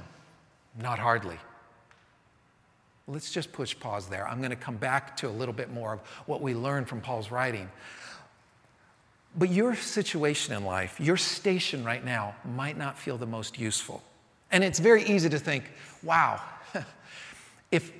Not 0.80 1.00
hardly. 1.00 1.36
Let's 3.08 3.32
just 3.32 3.50
push 3.50 3.76
pause 3.76 4.06
there. 4.06 4.28
I'm 4.28 4.38
going 4.38 4.50
to 4.50 4.56
come 4.56 4.76
back 4.76 5.16
to 5.16 5.28
a 5.28 5.30
little 5.30 5.52
bit 5.52 5.72
more 5.72 5.94
of 5.94 6.00
what 6.26 6.40
we 6.40 6.54
learned 6.54 6.88
from 6.88 7.00
Paul's 7.00 7.32
writing. 7.32 7.68
But 9.36 9.50
your 9.50 9.74
situation 9.74 10.54
in 10.54 10.64
life, 10.64 11.00
your 11.00 11.16
station 11.16 11.82
right 11.84 12.04
now, 12.04 12.36
might 12.44 12.78
not 12.78 12.96
feel 12.96 13.18
the 13.18 13.26
most 13.26 13.58
useful. 13.58 14.04
And 14.52 14.62
it's 14.62 14.78
very 14.78 15.02
easy 15.02 15.28
to 15.30 15.38
think, 15.40 15.64
wow, 16.04 16.40
if, 17.72 17.90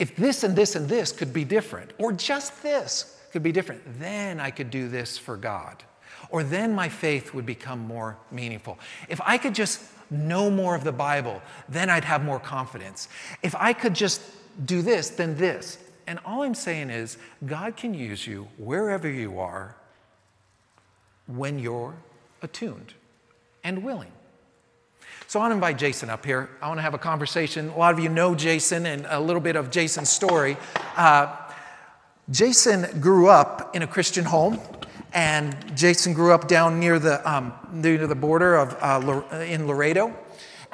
if 0.00 0.16
this 0.16 0.42
and 0.42 0.56
this 0.56 0.74
and 0.74 0.88
this 0.88 1.12
could 1.12 1.32
be 1.32 1.44
different, 1.44 1.92
or 1.98 2.12
just 2.12 2.60
this 2.64 3.15
could 3.36 3.42
be 3.42 3.52
different. 3.52 3.82
Then 4.00 4.40
I 4.40 4.50
could 4.50 4.70
do 4.70 4.88
this 4.88 5.18
for 5.18 5.36
God. 5.36 5.84
Or 6.30 6.42
then 6.42 6.74
my 6.74 6.88
faith 6.88 7.34
would 7.34 7.44
become 7.44 7.80
more 7.80 8.16
meaningful. 8.32 8.78
If 9.10 9.20
I 9.20 9.36
could 9.36 9.54
just 9.54 9.82
know 10.10 10.48
more 10.48 10.74
of 10.74 10.84
the 10.84 10.92
Bible, 10.92 11.42
then 11.68 11.90
I'd 11.90 12.06
have 12.06 12.24
more 12.24 12.40
confidence. 12.40 13.08
If 13.42 13.54
I 13.54 13.74
could 13.74 13.92
just 13.92 14.22
do 14.64 14.80
this, 14.80 15.10
then 15.10 15.36
this. 15.36 15.76
And 16.06 16.18
all 16.24 16.44
I'm 16.44 16.54
saying 16.54 16.88
is, 16.88 17.18
God 17.44 17.76
can 17.76 17.92
use 17.92 18.26
you 18.26 18.48
wherever 18.56 19.06
you 19.06 19.38
are 19.38 19.76
when 21.26 21.58
you're 21.58 21.96
attuned 22.40 22.94
and 23.62 23.84
willing. 23.84 24.12
So 25.26 25.40
I 25.40 25.42
want 25.42 25.50
to 25.50 25.56
invite 25.56 25.76
Jason 25.76 26.08
up 26.08 26.24
here. 26.24 26.48
I 26.62 26.68
want 26.68 26.78
to 26.78 26.82
have 26.82 26.94
a 26.94 26.98
conversation. 26.98 27.68
A 27.68 27.76
lot 27.76 27.92
of 27.92 28.00
you 28.00 28.08
know 28.08 28.34
Jason 28.34 28.86
and 28.86 29.06
a 29.10 29.20
little 29.20 29.42
bit 29.42 29.56
of 29.56 29.70
Jason's 29.70 30.08
story. 30.08 30.56
Uh, 30.96 31.36
Jason 32.30 33.00
grew 33.00 33.28
up 33.28 33.76
in 33.76 33.82
a 33.82 33.86
Christian 33.86 34.24
home, 34.24 34.58
and 35.12 35.54
Jason 35.76 36.12
grew 36.12 36.32
up 36.32 36.48
down 36.48 36.80
near 36.80 36.98
the, 36.98 37.28
um, 37.30 37.52
near 37.70 38.04
the 38.04 38.16
border 38.16 38.56
of, 38.56 38.76
uh, 38.80 39.36
in 39.36 39.68
Laredo. 39.68 40.12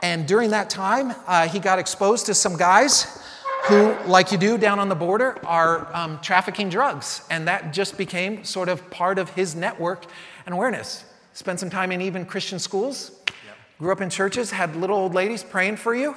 And 0.02 0.26
during 0.26 0.50
that 0.50 0.70
time, 0.70 1.14
uh, 1.26 1.46
he 1.46 1.58
got 1.58 1.78
exposed 1.78 2.24
to 2.26 2.34
some 2.34 2.56
guys 2.56 3.22
who, 3.66 3.94
like 4.06 4.32
you 4.32 4.38
do 4.38 4.56
down 4.56 4.78
on 4.78 4.88
the 4.88 4.94
border, 4.94 5.38
are 5.46 5.94
um, 5.94 6.18
trafficking 6.22 6.70
drugs. 6.70 7.22
And 7.30 7.46
that 7.46 7.72
just 7.72 7.98
became 7.98 8.44
sort 8.44 8.70
of 8.70 8.90
part 8.90 9.18
of 9.18 9.28
his 9.30 9.54
network 9.54 10.06
and 10.46 10.54
awareness. 10.54 11.04
Spent 11.34 11.60
some 11.60 11.70
time 11.70 11.92
in 11.92 12.00
even 12.00 12.24
Christian 12.24 12.58
schools, 12.58 13.12
yep. 13.26 13.56
grew 13.78 13.92
up 13.92 14.00
in 14.00 14.08
churches, 14.08 14.50
had 14.50 14.74
little 14.74 14.96
old 14.96 15.14
ladies 15.14 15.44
praying 15.44 15.76
for 15.76 15.94
you. 15.94 16.16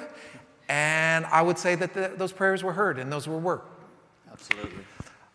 And 0.70 1.26
I 1.26 1.42
would 1.42 1.60
say 1.60 1.76
that 1.76 1.94
the, 1.94 2.14
those 2.16 2.32
prayers 2.32 2.64
were 2.64 2.74
heard 2.74 2.98
and 2.98 3.12
those 3.12 3.28
were 3.28 3.38
worked. 3.38 3.70
Absolutely. 4.32 4.86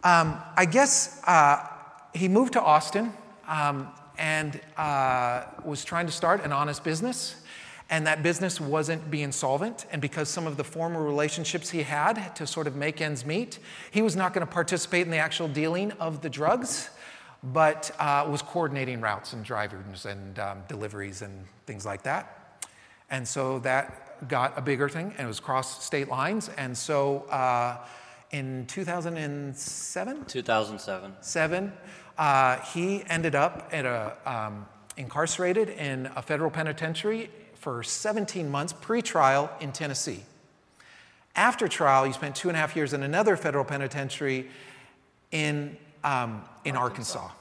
Um, 0.02 0.40
I 0.57 0.64
guess 0.64 1.21
uh, 1.26 1.66
he 2.14 2.28
moved 2.28 2.54
to 2.54 2.62
Austin 2.62 3.12
um, 3.47 3.88
and 4.19 4.59
uh, 4.76 5.45
was 5.64 5.85
trying 5.85 6.07
to 6.07 6.12
start 6.12 6.42
an 6.45 6.52
honest 6.52 6.85
business. 6.85 7.37
And 7.90 8.07
that 8.07 8.23
business 8.23 8.61
wasn't 8.61 9.11
being 9.11 9.33
solvent. 9.33 9.85
And 9.90 10.00
because 10.00 10.28
some 10.28 10.47
of 10.47 10.57
the 10.57 10.62
former 10.62 11.02
relationships 11.02 11.71
he 11.71 11.83
had 11.83 12.35
to 12.37 12.47
sort 12.47 12.69
of 12.69 12.76
make 12.76 13.00
ends 13.00 13.26
meet, 13.26 13.59
he 13.90 14.00
was 14.00 14.14
not 14.14 14.33
going 14.33 14.47
to 14.47 14.52
participate 14.52 15.07
in 15.07 15.11
the 15.11 15.19
actual 15.19 15.49
dealing 15.49 15.90
of 15.92 16.23
the 16.23 16.30
drugs, 16.30 16.90
but 17.42 17.90
uh, 17.99 18.26
was 18.30 18.42
coordinating 18.42 19.00
routes 19.00 19.33
and 19.33 19.45
drivers 19.45 20.07
and 20.07 20.38
um, 20.38 20.62
deliveries 20.69 21.23
and 21.23 21.45
things 21.66 21.85
like 21.85 22.02
that. 22.04 22.62
And 23.11 23.26
so 23.26 23.59
that 23.61 24.28
got 24.28 24.57
a 24.57 24.61
bigger 24.62 24.88
thing, 24.88 25.12
and 25.19 25.25
it 25.25 25.28
was 25.28 25.40
cross 25.40 25.85
state 25.85 26.09
lines. 26.09 26.49
And 26.57 26.78
so 26.78 27.23
uh, 27.23 27.78
in 28.31 28.67
2007? 28.67 30.25
2007. 30.27 31.13
Seven. 31.21 31.73
Uh, 32.19 32.59
he 32.59 33.03
ended 33.09 33.35
up 33.35 33.69
at 33.73 33.85
a, 33.85 34.17
um, 34.27 34.67
incarcerated 34.97 35.69
in 35.71 36.11
a 36.17 36.23
federal 36.23 36.51
penitentiary 36.51 37.31
for 37.55 37.83
17 37.83 38.49
months 38.49 38.73
pre-trial 38.73 39.51
in 39.61 39.73
Tennessee. 39.73 40.21
After 41.37 41.69
trial, 41.69 42.05
he 42.05 42.13
spent 42.13 42.37
two 42.37 42.49
and 42.49 42.57
a 42.57 42.61
half 42.61 42.75
years 42.75 42.93
in 42.93 43.03
another 43.03 43.37
federal 43.37 43.65
penitentiary 43.65 44.51
in, 45.31 45.77
um, 46.05 46.45
in 46.65 46.77
Arkansas. 46.77 47.21
Arkansas. 47.21 47.41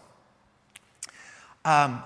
Um, 1.66 2.04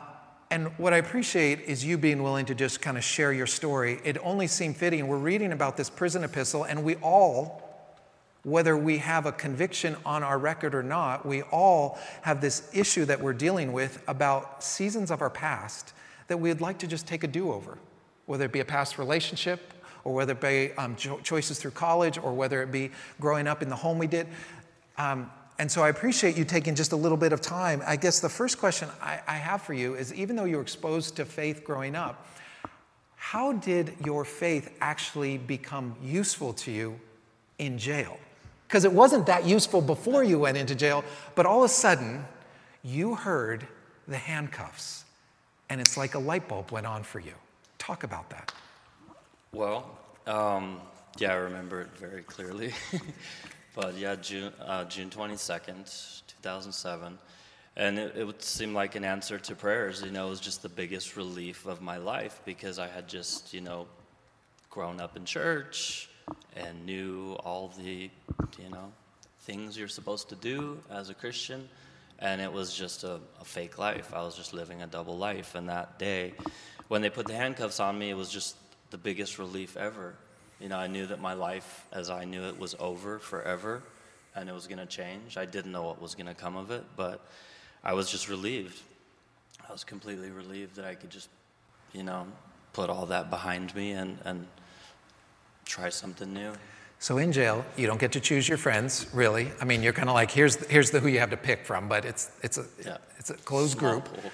and 0.50 0.68
what 0.78 0.94
I 0.94 0.98
appreciate 0.98 1.62
is 1.62 1.84
you 1.84 1.98
being 1.98 2.22
willing 2.22 2.46
to 2.46 2.56
just 2.56 2.82
kind 2.82 2.98
of 2.98 3.04
share 3.04 3.34
your 3.34 3.48
story. 3.48 4.00
It 4.04 4.18
only 4.24 4.48
seemed 4.48 4.78
fitting. 4.78 5.08
We're 5.08 5.18
reading 5.18 5.52
about 5.52 5.78
this 5.78 5.90
prison 5.90 6.24
epistle, 6.24 6.63
and 6.63 6.84
we 6.84 6.96
all 6.98 7.62
whether 8.43 8.77
we 8.77 8.97
have 8.97 9.25
a 9.25 9.31
conviction 9.31 9.95
on 10.05 10.21
our 10.21 10.38
record 10.38 10.75
or 10.75 10.83
not, 10.83 11.25
we 11.25 11.41
all 11.43 11.97
have 12.21 12.41
this 12.41 12.69
issue 12.73 13.05
that 13.05 13.19
we're 13.19 13.33
dealing 13.33 13.71
with 13.71 14.03
about 14.07 14.63
seasons 14.63 15.12
of 15.12 15.21
our 15.21 15.29
past 15.29 15.93
that 16.27 16.38
we'd 16.38 16.62
like 16.62 16.77
to 16.79 16.88
just 16.88 17.07
take 17.07 17.23
a 17.23 17.27
do 17.27 17.51
over, 17.51 17.77
whether 18.25 18.45
it 18.45 18.51
be 18.51 18.59
a 18.59 18.65
past 18.65 18.97
relationship 18.97 19.73
or 20.03 20.13
whether 20.13 20.33
it 20.33 20.41
be 20.41 20.73
um, 20.77 20.95
choices 20.95 21.57
through 21.57 21.71
college 21.71 22.17
or 22.17 22.33
whether 22.33 22.62
it 22.62 22.71
be 22.71 22.91
growing 23.21 23.47
up 23.47 23.62
in 23.62 23.69
the 23.69 23.75
home 23.75 23.97
we 23.97 24.07
did. 24.07 24.27
Um, 24.97 25.31
and 25.59 25.71
so 25.71 25.81
I 25.81 25.89
appreciate 25.89 26.35
you 26.35 26.43
taking 26.43 26.75
just 26.75 26.91
a 26.91 26.95
little 26.95 27.17
bit 27.17 27.31
of 27.31 27.39
time. 27.39 27.81
I 27.85 27.95
guess 27.95 28.19
the 28.19 28.29
first 28.29 28.57
question 28.57 28.89
I, 29.01 29.21
I 29.25 29.35
have 29.35 29.62
for 29.62 29.73
you 29.73 29.95
is 29.95 30.13
even 30.13 30.35
though 30.35 30.45
you 30.45 30.57
were 30.57 30.62
exposed 30.62 31.15
to 31.17 31.25
faith 31.25 31.63
growing 31.63 31.95
up, 31.95 32.27
how 33.15 33.53
did 33.53 33.93
your 34.03 34.25
faith 34.25 34.75
actually 34.81 35.38
become 35.38 35.95
useful 36.03 36.51
to 36.53 36.71
you 36.71 37.00
in 37.59 37.77
jail? 37.77 38.17
Because 38.74 38.86
it 38.86 38.92
wasn't 38.92 39.27
that 39.27 39.46
useful 39.46 39.82
before 39.82 40.24
you 40.24 40.39
went 40.39 40.58
into 40.58 40.74
jail, 40.74 41.03
but 41.36 41.46
all 41.46 41.60
of 41.60 41.70
a 41.70 41.72
sudden, 41.72 42.25
you 42.82 43.13
heard 43.13 43.68
the 44.08 44.18
handcuffs, 44.18 45.06
and 45.70 45.80
it's 45.80 45.96
like 45.96 46.15
a 46.15 46.20
light 46.20 46.48
bulb 46.48 46.72
went 46.72 46.88
on 46.88 47.03
for 47.03 47.20
you. 47.20 47.34
Talk 47.77 48.03
about 48.03 48.32
that. 48.32 48.51
Well, 49.51 49.96
um, 50.25 50.82
yeah, 51.20 51.34
I 51.34 51.36
remember 51.36 51.82
it 51.82 51.96
very 51.96 52.24
clearly. 52.24 52.74
but 53.75 53.96
yeah, 53.96 54.15
June, 54.15 54.51
uh, 54.60 54.86
June 54.86 55.12
22nd, 55.12 56.24
2007. 56.42 57.20
And 57.75 58.00
it, 58.00 58.15
it 58.18 58.24
would 58.25 58.42
seem 58.42 58.74
like 58.74 58.96
an 58.96 59.03
answer 59.03 59.38
to 59.38 59.53
prayers. 59.53 60.01
You 60.03 60.10
know, 60.10 60.25
it 60.25 60.30
was 60.32 60.39
just 60.39 60.63
the 60.63 60.70
biggest 60.70 61.15
relief 61.15 61.68
of 61.68 61.80
my 61.80 61.98
life 61.98 62.42
because 62.44 62.80
I 62.80 62.88
had 62.88 63.08
just, 63.08 63.53
you 63.53 63.62
know, 63.62 63.86
grown 64.72 65.00
up 65.00 65.15
in 65.15 65.25
church, 65.25 66.10
and 66.56 66.86
knew 66.86 67.34
all 67.44 67.72
the, 67.77 68.10
you 68.60 68.70
know, 68.70 68.92
things 69.42 69.77
you're 69.77 69.88
supposed 69.88 70.30
to 70.30 70.36
do 70.36 70.80
as 70.89 71.10
a 71.10 71.13
Christian. 71.13 71.68
And 72.20 72.39
it 72.39 72.51
was 72.51 72.74
just 72.74 73.03
a, 73.03 73.20
a 73.42 73.46
fake 73.46 73.77
life. 73.77 74.13
I 74.13 74.22
was 74.22 74.36
just 74.36 74.53
living 74.53 74.82
a 74.82 74.88
double 74.88 75.18
life. 75.18 75.56
And 75.56 75.68
that 75.70 76.00
day, 76.00 76.34
when 76.88 77.01
they 77.01 77.10
put 77.10 77.27
the 77.27 77.34
handcuffs 77.34 77.80
on 77.80 77.98
me, 77.98 78.10
it 78.10 78.15
was 78.15 78.30
just 78.30 78.56
the 78.92 78.98
biggest 78.98 79.39
relief 79.39 79.75
ever. 79.75 80.15
You 80.60 80.70
know, 80.70 80.77
I 80.77 80.88
knew 80.88 81.06
that 81.08 81.20
my 81.20 81.34
life 81.34 81.86
as 81.92 82.10
I 82.10 82.24
knew 82.25 82.44
it 82.44 82.58
was 82.58 82.75
over 82.80 83.20
forever 83.20 83.84
and 84.36 84.50
it 84.50 84.53
was 84.53 84.68
going 84.68 84.80
to 84.80 84.86
change. 84.86 85.38
I 85.38 85.46
didn't 85.46 85.72
know 85.72 85.84
what 85.84 86.01
was 86.01 86.15
going 86.15 86.27
to 86.27 86.34
come 86.34 86.56
of 86.56 86.72
it, 86.72 86.84
but 86.96 87.25
I 87.84 87.94
was 87.94 88.10
just 88.10 88.30
relieved. 88.30 88.80
I 89.68 89.72
was 89.72 89.84
completely 89.84 90.30
relieved 90.30 90.75
that 90.75 90.86
I 90.86 90.96
could 90.96 91.10
just, 91.10 91.30
you 91.92 92.03
know, 92.03 92.27
put 92.72 92.89
all 92.89 93.06
that 93.08 93.30
behind 93.30 93.75
me 93.75 93.92
and, 93.92 94.18
and 94.25 94.48
try 95.65 95.89
something 95.89 96.34
new. 96.34 96.53
So 97.00 97.17
in 97.17 97.34
jail, 97.34 97.65
you 97.75 97.86
don't 97.86 98.00
get 98.00 98.13
to 98.13 98.22
choose 98.22 98.48
your 98.48 98.58
friends, 98.58 99.08
really. 99.13 99.51
I 99.60 99.65
mean, 99.65 99.84
you're 99.84 99.91
kind 99.91 100.08
of 100.08 100.15
like, 100.15 100.32
here's, 100.32 100.55
here's 100.67 100.89
the 100.89 101.01
who 101.01 101.10
you 101.10 101.20
have 101.20 101.32
to 101.32 101.38
pick 101.38 101.65
from, 101.65 101.89
but 101.89 102.05
it's, 102.05 102.32
it's, 102.41 102.58
a, 102.58 102.65
yeah. 102.86 102.98
it's 103.17 103.29
a 103.29 103.34
closed 103.34 103.77
small 103.77 103.91
group, 103.91 104.05
pool. 104.05 104.32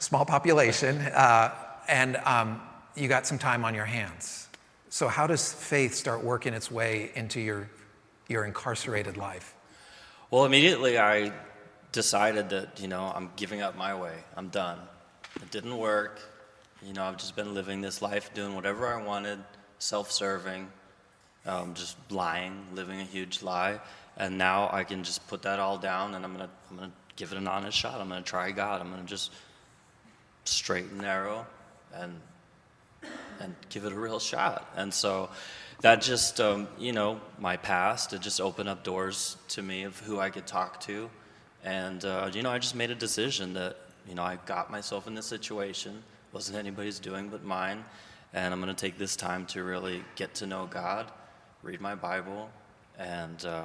small 0.00 0.26
population, 0.26 0.98
uh, 0.98 1.54
and 1.88 2.16
um, 2.16 2.60
you 2.94 3.08
got 3.08 3.26
some 3.26 3.38
time 3.38 3.64
on 3.64 3.74
your 3.74 3.86
hands. 3.86 4.48
So 4.90 5.08
how 5.08 5.26
does 5.26 5.50
faith 5.50 5.94
start 5.94 6.22
working 6.22 6.52
its 6.52 6.70
way 6.70 7.10
into 7.14 7.40
your, 7.40 7.70
your 8.28 8.44
incarcerated 8.44 9.16
life? 9.16 9.54
Well, 10.30 10.44
immediately 10.44 10.98
I 10.98 11.32
decided 11.90 12.50
that, 12.50 12.80
you 12.80 12.88
know, 12.88 13.10
I'm 13.14 13.30
giving 13.36 13.62
up 13.62 13.78
my 13.78 13.94
way. 13.94 14.14
I'm 14.36 14.48
done. 14.48 14.78
It 15.36 15.50
didn't 15.50 15.78
work. 15.78 16.20
You 16.86 16.92
know, 16.92 17.04
I've 17.04 17.16
just 17.16 17.34
been 17.34 17.54
living 17.54 17.80
this 17.80 18.02
life, 18.02 18.34
doing 18.34 18.54
whatever 18.54 18.86
I 18.86 19.02
wanted– 19.02 19.38
self-serving, 19.80 20.68
um, 21.46 21.74
just 21.74 21.96
lying, 22.10 22.64
living 22.74 23.00
a 23.00 23.04
huge 23.04 23.42
lie. 23.42 23.80
And 24.16 24.38
now 24.38 24.68
I 24.72 24.84
can 24.84 25.02
just 25.02 25.26
put 25.26 25.42
that 25.42 25.58
all 25.58 25.78
down, 25.78 26.14
and 26.14 26.24
I'm 26.24 26.32
gonna 26.32 26.50
I'm 26.70 26.76
gonna 26.76 26.92
give 27.16 27.32
it 27.32 27.38
an 27.38 27.48
honest 27.48 27.76
shot. 27.76 28.00
I'm 28.00 28.08
gonna 28.08 28.22
try 28.22 28.50
God. 28.52 28.80
I'm 28.80 28.90
gonna 28.90 29.02
just 29.04 29.32
straight 30.44 30.84
and 30.84 31.00
narrow, 31.00 31.46
and 31.94 32.20
and 33.40 33.54
give 33.70 33.84
it 33.84 33.92
a 33.92 33.98
real 33.98 34.20
shot. 34.20 34.70
And 34.76 34.92
so 34.92 35.30
that 35.80 36.02
just 36.02 36.40
um, 36.40 36.68
you 36.78 36.92
know 36.92 37.20
my 37.38 37.56
past 37.56 38.12
it 38.12 38.20
just 38.20 38.40
opened 38.40 38.68
up 38.68 38.84
doors 38.84 39.36
to 39.48 39.62
me 39.62 39.84
of 39.84 39.98
who 40.00 40.20
I 40.20 40.28
could 40.30 40.46
talk 40.46 40.80
to, 40.82 41.08
and 41.64 42.04
uh, 42.04 42.30
you 42.32 42.42
know 42.42 42.50
I 42.50 42.58
just 42.58 42.74
made 42.74 42.90
a 42.90 42.94
decision 42.94 43.54
that 43.54 43.76
you 44.06 44.14
know 44.14 44.22
I 44.22 44.38
got 44.44 44.70
myself 44.70 45.06
in 45.06 45.14
this 45.14 45.26
situation 45.26 46.02
wasn't 46.32 46.56
anybody's 46.56 47.00
doing 47.00 47.28
but 47.28 47.42
mine 47.42 47.84
and 48.32 48.52
I'm 48.54 48.60
going 48.60 48.74
to 48.74 48.80
take 48.80 48.98
this 48.98 49.16
time 49.16 49.46
to 49.46 49.62
really 49.64 50.04
get 50.16 50.34
to 50.36 50.46
know 50.46 50.66
God, 50.66 51.10
read 51.62 51.80
my 51.80 51.94
Bible, 51.94 52.50
and, 52.98 53.44
uh, 53.44 53.64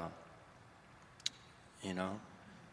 you 1.84 1.94
know, 1.94 2.20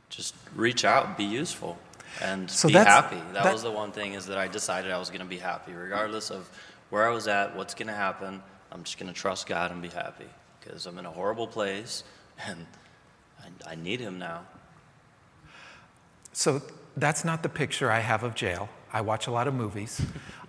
just 0.09 0.35
reach 0.55 0.85
out, 0.85 1.17
be 1.17 1.25
useful, 1.25 1.79
and 2.21 2.51
So 2.51 2.69
be 2.69 2.75
happy. 2.75 3.17
That, 3.33 3.45
that- 3.45 3.53
was 3.53 3.63
the 3.63 3.71
one 3.71 3.93
thing 3.93 4.15
is 4.15 4.27
that 4.27 4.39
I 4.39 4.49
decided 4.49 4.91
I 4.91 4.99
was 4.99 5.09
going 5.11 5.21
to 5.23 5.27
be 5.27 5.39
happy, 5.39 5.73
regardless 5.73 6.31
of 6.31 6.49
where 6.91 7.09
I 7.09 7.13
was 7.13 7.29
at, 7.29 7.57
what's 7.57 7.75
going 7.75 7.89
to 7.89 7.95
happen. 7.95 8.43
I'm 8.71 8.85
just 8.85 8.99
going 8.99 9.13
to 9.13 9.19
trust 9.19 9.47
God 9.47 9.71
and 9.71 9.83
be 9.83 9.89
happy 9.89 10.27
because 10.61 10.87
I'm 10.87 10.99
in 10.99 11.07
a 11.07 11.11
horrible 11.11 11.47
place, 11.47 12.05
and 12.47 12.67
I, 13.41 13.73
I 13.73 13.75
need 13.75 14.01
Him 14.01 14.19
now. 14.19 14.43
So 16.33 16.63
that's 16.97 17.25
not 17.25 17.43
the 17.43 17.49
picture 17.49 17.91
I 17.91 18.01
have 18.01 18.23
of 18.23 18.35
jail. 18.35 18.69
I 18.93 19.01
watch 19.03 19.27
a 19.27 19.31
lot 19.31 19.47
of 19.49 19.55
movies. 19.55 20.01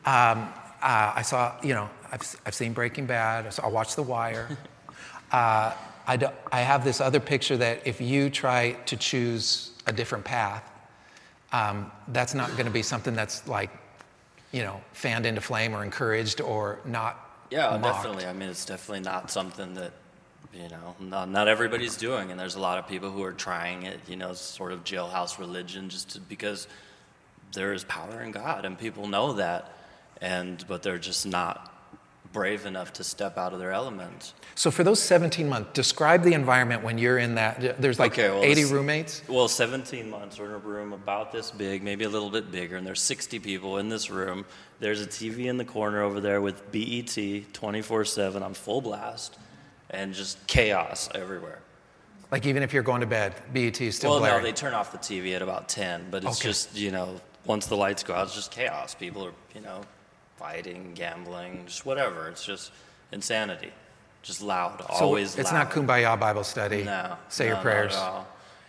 Um, 0.06 0.54
uh, 0.84 1.14
I 1.16 1.22
saw, 1.22 1.56
you 1.64 1.74
know, 1.74 1.90
I've, 2.12 2.36
I've 2.46 2.54
seen 2.54 2.74
Breaking 2.74 3.06
Bad. 3.06 3.48
I, 3.48 3.50
saw, 3.50 3.66
I 3.66 3.70
watched 3.70 3.96
The 3.96 4.04
Wire. 4.04 4.50
Uh, 5.32 5.74
I, 6.06 6.18
do, 6.18 6.28
I 6.52 6.60
have 6.60 6.84
this 6.84 7.02
other 7.02 7.20
picture 7.20 7.58
that 7.58 7.88
if 7.88 8.00
you 8.00 8.30
try 8.30 8.74
to 8.86 8.96
choose 8.96 9.72
a 9.88 9.92
different 9.92 10.24
path, 10.24 10.64
um, 11.52 11.92
that's 12.10 12.36
not 12.36 12.52
going 12.52 12.68
to 12.68 12.72
be 12.72 12.84
something 12.84 13.16
that's 13.16 13.48
like, 13.48 13.72
you 14.52 14.62
know, 14.62 14.80
fanned 14.92 15.26
into 15.26 15.42
flame 15.42 15.74
or 15.74 15.84
encouraged 15.84 16.40
or 16.40 16.80
not. 16.86 17.24
Yeah, 17.50 17.78
mocked. 17.78 17.84
definitely. 17.84 18.26
I 18.26 18.34
mean, 18.34 18.50
it's 18.50 18.66
definitely 18.66 19.04
not 19.04 19.32
something 19.32 19.76
that 19.76 19.92
you 20.54 20.70
know 20.70 20.96
not, 21.00 21.30
not 21.30 21.48
everybody's 21.48 21.98
doing, 21.98 22.32
and 22.32 22.40
there's 22.40 22.56
a 22.56 22.60
lot 22.60 22.78
of 22.80 22.88
people 22.88 23.12
who 23.12 23.24
are 23.24 23.32
trying 23.32 23.84
it. 23.84 24.00
You 24.08 24.16
know, 24.16 24.34
sort 24.34 24.72
of 24.72 24.84
jailhouse 24.84 25.38
religion, 25.38 25.90
just 25.90 26.12
to, 26.12 26.20
because 26.20 26.68
there 27.54 27.74
is 27.74 27.84
power 27.84 28.22
in 28.22 28.32
God, 28.32 28.66
and 28.66 28.78
people 28.78 29.08
know 29.08 29.34
that, 29.34 29.72
and 30.24 30.66
but 30.68 30.82
they're 30.82 30.98
just 30.98 31.28
not 31.28 31.70
brave 32.32 32.66
enough 32.66 32.94
to 32.94 33.04
step 33.04 33.38
out 33.38 33.54
of 33.54 33.60
their 33.60 33.72
element. 33.72 34.34
So 34.56 34.72
for 34.72 34.84
those 34.84 35.00
17 35.00 35.48
months, 35.48 35.70
describe 35.74 36.24
the 36.24 36.34
environment 36.34 36.82
when 36.84 36.98
you're 36.98 37.20
in 37.20 37.36
that. 37.36 37.80
There's 37.80 38.00
like 38.00 38.14
Okay, 38.14 38.30
well, 38.30 38.44
80 38.44 38.66
roommates. 38.66 39.22
Well, 39.28 39.48
17 39.48 40.10
months. 40.10 40.40
We're 40.40 40.46
in 40.48 40.52
a 40.54 40.58
room 40.58 40.94
about 40.94 41.32
this 41.32 41.52
big, 41.52 41.84
maybe 41.84 42.06
a 42.06 42.10
little 42.10 42.32
bit 42.32 42.52
bigger, 42.52 42.76
and 42.78 42.88
there's 42.88 43.02
60 43.02 43.38
people 43.38 43.78
in 43.78 43.90
this 43.90 44.10
room. 44.10 44.46
There's 44.80 45.02
a 45.02 45.06
TV 45.06 45.46
in 45.46 45.58
the 45.58 45.66
corner 45.66 46.02
over 46.02 46.20
there 46.20 46.42
with 46.42 46.72
BET 46.72 47.16
24/7 47.54 48.42
on 48.42 48.54
full 48.56 48.82
blast, 48.82 49.38
and 49.92 50.14
just 50.16 50.48
chaos 50.48 51.10
everywhere. 51.14 51.60
Like 52.32 52.48
even 52.48 52.64
if 52.64 52.74
you're 52.74 52.82
going 52.82 53.02
to 53.02 53.08
bed, 53.08 53.36
BET 53.54 53.80
is 53.80 53.98
still 53.98 54.10
well, 54.12 54.20
blaring. 54.22 54.38
no, 54.40 54.44
they 54.44 54.54
turn 54.54 54.74
off 54.74 54.92
the 54.92 54.98
TV 54.98 55.36
at 55.36 55.44
about 55.44 55.70
10, 55.70 56.08
but 56.10 56.24
it's 56.24 56.40
Okay. 56.40 56.50
just 56.50 56.76
you 56.76 56.90
know 56.90 57.22
once 57.46 57.68
the 57.68 57.78
lights 57.78 58.02
go 58.02 58.16
out, 58.16 58.26
it's 58.26 58.34
just 58.36 58.50
chaos. 58.50 58.96
People 58.96 59.24
are 59.28 59.34
you 59.54 59.62
know 59.62 59.82
fighting, 60.38 60.92
gambling, 60.96 61.64
just 61.66 61.86
whatever. 61.86 62.28
It's 62.28 62.46
just 62.46 62.72
insanity, 63.12 63.72
just 64.22 64.42
loud, 64.42 64.82
so 64.98 65.06
always. 65.06 65.38
it's 65.38 65.52
loud. 65.52 65.66
not 65.66 65.72
kumbaya 65.72 66.20
Bible 66.20 66.44
study. 66.44 66.84
No. 66.84 67.18
Say 67.30 67.46
no, 67.46 67.54
your 67.54 67.62
prayers. 67.62 67.98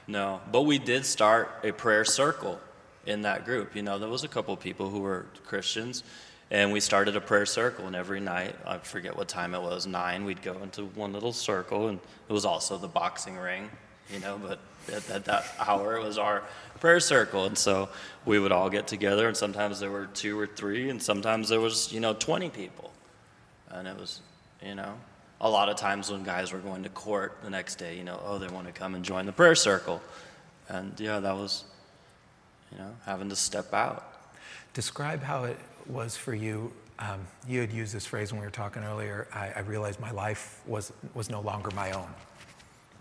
No. 0.06 0.40
But 0.52 0.62
we 0.62 0.78
did 0.78 1.06
start 1.06 1.50
a 1.62 1.72
prayer 1.72 2.04
circle 2.04 2.60
in 3.06 3.22
that 3.22 3.44
group. 3.44 3.74
You 3.74 3.82
know, 3.82 3.98
there 3.98 4.08
was 4.08 4.24
a 4.24 4.28
couple 4.28 4.54
of 4.54 4.60
people 4.60 4.90
who 4.90 5.00
were 5.00 5.26
Christians, 5.46 6.04
and 6.50 6.72
we 6.72 6.80
started 6.80 7.16
a 7.16 7.20
prayer 7.20 7.46
circle. 7.46 7.86
And 7.86 7.96
every 7.96 8.20
night, 8.20 8.54
I 8.66 8.78
forget 8.78 9.16
what 9.16 9.28
time 9.28 9.54
it 9.54 9.62
was, 9.62 9.86
nine, 9.86 10.24
we'd 10.24 10.42
go 10.42 10.62
into 10.62 10.84
one 10.86 11.12
little 11.12 11.32
circle, 11.32 11.88
and 11.88 11.98
it 12.28 12.32
was 12.32 12.44
also 12.44 12.76
the 12.78 12.88
boxing 12.88 13.36
ring, 13.36 13.70
you 14.12 14.20
know, 14.20 14.38
but 14.42 14.58
at, 14.88 15.08
at 15.10 15.24
that 15.26 15.46
hour, 15.58 15.96
it 15.96 16.04
was 16.04 16.18
our 16.18 16.42
prayer 16.80 17.00
circle. 17.00 17.46
And 17.46 17.56
so 17.56 17.88
we 18.26 18.38
would 18.38 18.52
all 18.52 18.68
get 18.70 18.86
together, 18.86 19.28
and 19.28 19.36
sometimes 19.36 19.80
there 19.80 19.90
were 19.90 20.06
two 20.06 20.38
or 20.38 20.46
three, 20.46 20.90
and 20.90 21.02
sometimes 21.02 21.48
there 21.48 21.60
was, 21.60 21.92
you 21.92 22.00
know, 22.00 22.14
20 22.14 22.50
people. 22.50 22.92
And 23.70 23.88
it 23.88 23.96
was, 23.96 24.20
you 24.62 24.74
know, 24.74 24.94
a 25.40 25.48
lot 25.48 25.68
of 25.68 25.76
times 25.76 26.10
when 26.10 26.22
guys 26.22 26.52
were 26.52 26.58
going 26.58 26.82
to 26.82 26.88
court 26.88 27.38
the 27.42 27.50
next 27.50 27.76
day, 27.76 27.96
you 27.96 28.04
know, 28.04 28.20
oh, 28.24 28.38
they 28.38 28.48
want 28.48 28.66
to 28.66 28.72
come 28.72 28.94
and 28.94 29.04
join 29.04 29.26
the 29.26 29.32
prayer 29.32 29.54
circle. 29.54 30.00
And 30.68 30.98
yeah, 30.98 31.20
that 31.20 31.34
was, 31.34 31.64
you 32.72 32.78
know, 32.78 32.90
having 33.04 33.28
to 33.28 33.36
step 33.36 33.74
out. 33.74 34.12
Describe 34.72 35.22
how 35.22 35.44
it 35.44 35.58
was 35.86 36.16
for 36.16 36.34
you. 36.34 36.72
Um, 36.98 37.26
you 37.48 37.60
had 37.60 37.72
used 37.72 37.94
this 37.94 38.06
phrase 38.06 38.32
when 38.32 38.40
we 38.40 38.46
were 38.46 38.52
talking 38.52 38.82
earlier. 38.84 39.26
I, 39.34 39.52
I 39.56 39.60
realized 39.60 40.00
my 40.00 40.12
life 40.12 40.60
was, 40.66 40.92
was 41.12 41.28
no 41.28 41.40
longer 41.40 41.70
my 41.72 41.92
own. 41.92 42.08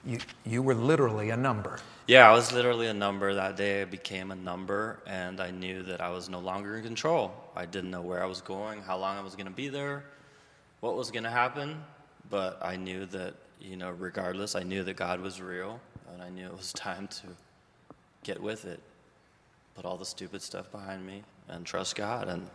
You, 0.05 0.17
you 0.45 0.61
were 0.61 0.75
literally 0.75 1.29
a 1.29 1.37
number. 1.37 1.79
Yeah, 2.07 2.29
I 2.29 2.33
was 2.33 2.51
literally 2.51 2.87
a 2.87 2.93
number. 2.93 3.33
That 3.33 3.55
day 3.55 3.81
I 3.81 3.85
became 3.85 4.31
a 4.31 4.35
number, 4.35 4.99
and 5.07 5.39
I 5.39 5.51
knew 5.51 5.81
that 5.83 6.01
I 6.01 6.09
was 6.09 6.27
no 6.27 6.39
longer 6.39 6.75
in 6.77 6.83
control. 6.83 7.33
I 7.55 7.65
didn't 7.65 7.91
know 7.91 8.01
where 8.01 8.21
I 8.21 8.25
was 8.25 8.41
going, 8.41 8.81
how 8.81 8.97
long 8.97 9.17
I 9.17 9.21
was 9.21 9.35
going 9.35 9.45
to 9.47 9.53
be 9.53 9.69
there, 9.69 10.03
what 10.81 10.97
was 10.97 11.09
going 11.11 11.23
to 11.23 11.29
happen, 11.29 11.81
but 12.29 12.59
I 12.61 12.75
knew 12.75 13.05
that, 13.07 13.35
you 13.61 13.77
know, 13.77 13.91
regardless, 13.91 14.55
I 14.55 14.63
knew 14.63 14.83
that 14.83 14.95
God 14.97 15.21
was 15.21 15.39
real, 15.41 15.79
and 16.11 16.21
I 16.21 16.29
knew 16.29 16.45
it 16.47 16.57
was 16.57 16.73
time 16.89 17.07
to 17.07 17.27
get 18.23 18.41
with 18.41 18.65
it, 18.65 18.81
put 19.75 19.85
all 19.85 19.95
the 19.97 20.05
stupid 20.05 20.41
stuff 20.41 20.69
behind 20.71 21.05
me, 21.05 21.23
and 21.47 21.65
trust 21.65 21.95
God. 21.95 22.27
And 22.27 22.47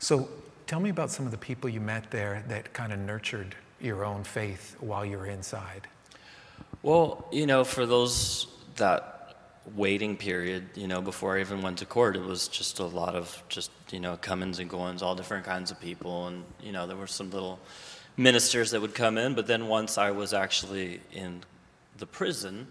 So 0.00 0.28
tell 0.66 0.80
me 0.80 0.90
about 0.90 1.10
some 1.10 1.24
of 1.24 1.30
the 1.30 1.38
people 1.38 1.70
you 1.70 1.80
met 1.80 2.10
there 2.10 2.44
that 2.48 2.72
kind 2.72 2.92
of 2.92 2.98
nurtured 2.98 3.54
your 3.80 4.04
own 4.04 4.24
faith 4.24 4.76
while 4.80 5.04
you're 5.04 5.26
inside. 5.26 5.86
Well, 6.82 7.26
you 7.32 7.46
know, 7.46 7.64
for 7.64 7.86
those 7.86 8.46
that 8.76 9.36
waiting 9.74 10.16
period, 10.16 10.64
you 10.74 10.88
know, 10.88 11.00
before 11.00 11.36
I 11.36 11.40
even 11.40 11.60
went 11.60 11.78
to 11.78 11.86
court, 11.86 12.16
it 12.16 12.22
was 12.22 12.48
just 12.48 12.78
a 12.78 12.84
lot 12.84 13.14
of 13.14 13.42
just, 13.48 13.70
you 13.90 14.00
know, 14.00 14.16
comings 14.16 14.58
and 14.58 14.70
goings, 14.70 15.02
all 15.02 15.14
different 15.14 15.44
kinds 15.44 15.70
of 15.70 15.80
people. 15.80 16.28
And, 16.28 16.44
you 16.62 16.72
know, 16.72 16.86
there 16.86 16.96
were 16.96 17.06
some 17.06 17.30
little 17.30 17.58
ministers 18.16 18.70
that 18.72 18.80
would 18.80 18.94
come 18.94 19.18
in. 19.18 19.34
But 19.34 19.46
then 19.46 19.68
once 19.68 19.98
I 19.98 20.10
was 20.10 20.32
actually 20.32 21.00
in 21.12 21.42
the 21.98 22.06
prison 22.06 22.66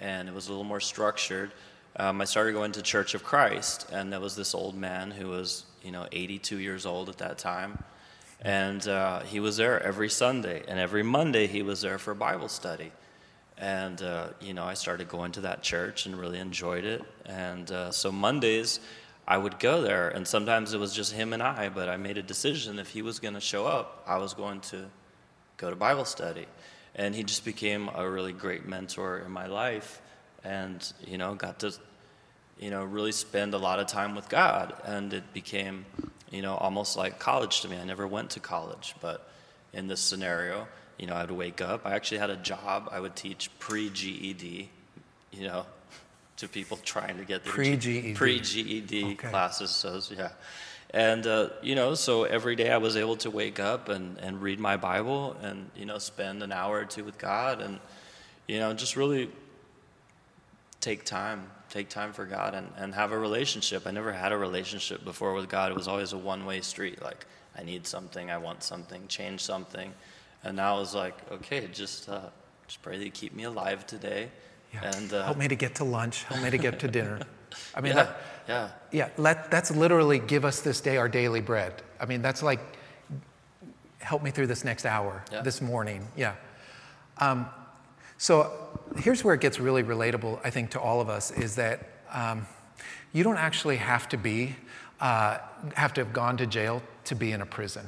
and 0.00 0.28
it 0.28 0.34
was 0.34 0.48
a 0.48 0.50
little 0.50 0.64
more 0.64 0.80
structured, 0.80 1.52
um, 1.96 2.20
I 2.20 2.24
started 2.24 2.52
going 2.52 2.72
to 2.72 2.82
Church 2.82 3.14
of 3.14 3.22
Christ. 3.22 3.88
And 3.92 4.12
there 4.12 4.20
was 4.20 4.36
this 4.36 4.54
old 4.54 4.74
man 4.74 5.10
who 5.10 5.28
was, 5.28 5.64
you 5.82 5.92
know, 5.92 6.06
82 6.10 6.58
years 6.58 6.86
old 6.86 7.08
at 7.08 7.18
that 7.18 7.38
time. 7.38 7.82
And 8.40 8.86
uh, 8.86 9.20
he 9.20 9.40
was 9.40 9.56
there 9.56 9.82
every 9.82 10.10
Sunday. 10.10 10.62
And 10.68 10.78
every 10.78 11.02
Monday 11.02 11.46
he 11.46 11.62
was 11.62 11.80
there 11.80 11.98
for 11.98 12.14
Bible 12.14 12.48
study. 12.48 12.92
And, 13.56 14.02
uh, 14.02 14.28
you 14.40 14.52
know, 14.52 14.64
I 14.64 14.74
started 14.74 15.08
going 15.08 15.32
to 15.32 15.42
that 15.42 15.62
church 15.62 16.06
and 16.06 16.16
really 16.16 16.38
enjoyed 16.38 16.84
it. 16.84 17.02
And 17.24 17.70
uh, 17.70 17.90
so 17.92 18.10
Mondays, 18.10 18.80
I 19.26 19.38
would 19.38 19.58
go 19.58 19.80
there. 19.80 20.08
And 20.08 20.26
sometimes 20.26 20.74
it 20.74 20.80
was 20.80 20.92
just 20.92 21.12
him 21.12 21.32
and 21.32 21.42
I, 21.42 21.68
but 21.68 21.88
I 21.88 21.96
made 21.96 22.18
a 22.18 22.22
decision 22.22 22.78
if 22.78 22.90
he 22.90 23.02
was 23.02 23.20
going 23.20 23.34
to 23.34 23.40
show 23.40 23.66
up, 23.66 24.02
I 24.06 24.18
was 24.18 24.34
going 24.34 24.60
to 24.62 24.86
go 25.56 25.70
to 25.70 25.76
Bible 25.76 26.04
study. 26.04 26.46
And 26.96 27.14
he 27.14 27.22
just 27.22 27.44
became 27.44 27.88
a 27.94 28.08
really 28.08 28.32
great 28.32 28.66
mentor 28.66 29.18
in 29.18 29.30
my 29.30 29.46
life. 29.46 30.00
And, 30.42 30.92
you 31.06 31.16
know, 31.16 31.34
got 31.34 31.60
to, 31.60 31.72
you 32.58 32.70
know, 32.70 32.84
really 32.84 33.12
spend 33.12 33.54
a 33.54 33.58
lot 33.58 33.78
of 33.80 33.86
time 33.86 34.14
with 34.14 34.28
God. 34.28 34.74
And 34.84 35.12
it 35.12 35.32
became, 35.32 35.86
you 36.30 36.42
know, 36.42 36.54
almost 36.56 36.96
like 36.96 37.18
college 37.18 37.60
to 37.62 37.68
me. 37.68 37.76
I 37.76 37.84
never 37.84 38.06
went 38.06 38.30
to 38.30 38.40
college, 38.40 38.94
but 39.00 39.28
in 39.72 39.86
this 39.88 40.00
scenario, 40.00 40.66
you 40.98 41.06
know, 41.06 41.14
I 41.14 41.22
would 41.22 41.30
wake 41.32 41.60
up. 41.60 41.84
I 41.84 41.94
actually 41.94 42.18
had 42.18 42.30
a 42.30 42.36
job. 42.36 42.88
I 42.92 43.00
would 43.00 43.16
teach 43.16 43.50
pre 43.58 43.90
GED, 43.90 44.68
you 45.32 45.46
know, 45.46 45.66
to 46.38 46.48
people 46.48 46.78
trying 46.84 47.16
to 47.18 47.24
get 47.24 47.44
their 47.44 47.52
Pre-GED. 47.52 48.14
pre 48.14 48.40
GED 48.40 49.04
Okay. 49.04 49.28
classes. 49.28 49.70
So 49.70 50.00
yeah, 50.10 50.30
and 50.90 51.26
uh, 51.26 51.48
you 51.62 51.74
know, 51.74 51.94
so 51.94 52.24
every 52.24 52.56
day 52.56 52.70
I 52.70 52.78
was 52.78 52.96
able 52.96 53.16
to 53.18 53.30
wake 53.30 53.60
up 53.60 53.88
and 53.88 54.18
and 54.18 54.40
read 54.42 54.58
my 54.58 54.76
Bible 54.76 55.36
and 55.42 55.70
you 55.76 55.86
know 55.86 55.98
spend 55.98 56.42
an 56.42 56.52
hour 56.52 56.78
or 56.80 56.84
two 56.84 57.04
with 57.04 57.18
God 57.18 57.60
and 57.60 57.78
you 58.48 58.58
know 58.58 58.72
just 58.74 58.96
really 58.96 59.30
take 60.84 61.02
time 61.04 61.40
take 61.70 61.88
time 61.88 62.12
for 62.12 62.26
god 62.26 62.50
and, 62.58 62.68
and 62.76 62.94
have 62.94 63.10
a 63.12 63.18
relationship 63.28 63.80
i 63.86 63.90
never 63.90 64.12
had 64.12 64.32
a 64.32 64.36
relationship 64.48 64.98
before 65.04 65.32
with 65.38 65.48
god 65.48 65.66
it 65.72 65.76
was 65.82 65.88
always 65.88 66.12
a 66.12 66.18
one-way 66.32 66.60
street 66.60 66.98
like 67.08 67.24
i 67.58 67.62
need 67.70 67.86
something 67.86 68.30
i 68.30 68.36
want 68.46 68.62
something 68.62 69.00
change 69.08 69.40
something 69.40 69.88
and 70.44 70.52
now 70.64 70.72
it's 70.82 70.94
like 70.94 71.16
okay 71.32 71.60
just 71.72 72.08
uh, 72.08 72.20
just 72.68 72.82
pray 72.82 72.98
that 72.98 73.04
you 73.04 73.10
keep 73.22 73.32
me 73.40 73.44
alive 73.52 73.80
today 73.86 74.22
Yeah. 74.74 74.90
and 74.96 75.08
uh, 75.12 75.24
help 75.30 75.38
me 75.38 75.48
to 75.48 75.56
get 75.64 75.72
to 75.80 75.84
lunch. 75.84 76.16
Help 76.24 76.40
me 76.42 76.50
to 76.50 76.58
get 76.66 76.74
to 76.84 76.88
dinner. 76.98 77.16
I 77.76 77.80
mean, 77.80 77.92
yeah 77.96 78.02
that, 78.04 78.16
yeah 78.52 78.68
yeah, 78.98 79.08
let, 79.26 79.36
that's 79.54 79.70
literally 79.84 80.18
give 80.32 80.44
us 80.50 80.60
this 80.68 80.80
day 80.80 80.96
our 81.02 81.08
daily 81.20 81.40
bread. 81.50 81.72
I 82.02 82.04
mean, 82.10 82.20
that's 82.26 82.42
like 82.50 82.60
help 84.10 84.22
me 84.26 84.30
through 84.34 84.48
this 84.48 84.64
next 84.64 84.84
hour, 84.86 85.22
Yeah. 85.32 85.42
this 85.42 85.60
morning. 85.60 86.00
Yeah. 86.16 86.34
Um, 87.18 87.46
so 88.24 88.50
here's 88.96 89.22
where 89.22 89.34
it 89.34 89.42
gets 89.42 89.60
really 89.60 89.82
relatable, 89.82 90.40
I 90.42 90.48
think, 90.48 90.70
to 90.70 90.80
all 90.80 91.02
of 91.02 91.10
us 91.10 91.30
is 91.30 91.56
that 91.56 91.86
um, 92.10 92.46
you 93.12 93.22
don't 93.22 93.36
actually 93.36 93.76
have 93.76 94.08
to 94.08 94.16
be, 94.16 94.56
uh, 94.98 95.36
have 95.74 95.92
to 95.92 96.04
have 96.04 96.14
gone 96.14 96.38
to 96.38 96.46
jail 96.46 96.82
to 97.04 97.14
be 97.14 97.32
in 97.32 97.42
a 97.42 97.46
prison. 97.46 97.84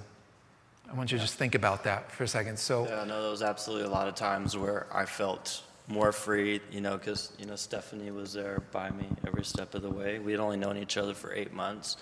I 0.91 0.95
want 0.95 1.11
you 1.11 1.17
to 1.17 1.25
just 1.25 1.37
think 1.39 1.55
about 1.55 1.85
that 1.85 2.13
for 2.13 2.25
a 2.25 2.29
second. 2.29 2.59
So, 2.59 2.85
Yeah, 2.85 3.05
no, 3.05 3.23
there 3.23 3.31
was 3.31 3.41
absolutely 3.41 3.87
a 3.87 3.91
lot 3.91 4.09
of 4.09 4.15
times 4.15 4.59
where 4.59 4.87
I 4.93 5.07
felt 5.07 5.63
more 5.89 6.13
free, 6.13 6.61
you 6.71 6.83
know, 6.83 6.99
because, 6.99 7.33
you 7.39 7.47
know, 7.47 7.57
Stephanie 7.57 8.11
was 8.11 8.35
there 8.35 8.63
by 8.73 8.91
me 8.91 9.07
every 9.27 9.45
step 9.45 9.75
of 9.75 9.81
the 9.81 9.89
way. 9.89 10.19
We 10.19 10.33
had 10.33 10.41
only 10.43 10.59
known 10.59 10.77
each 10.77 10.99
other 10.99 11.15
for 11.15 11.33
eight 11.33 11.55
months. 11.55 11.97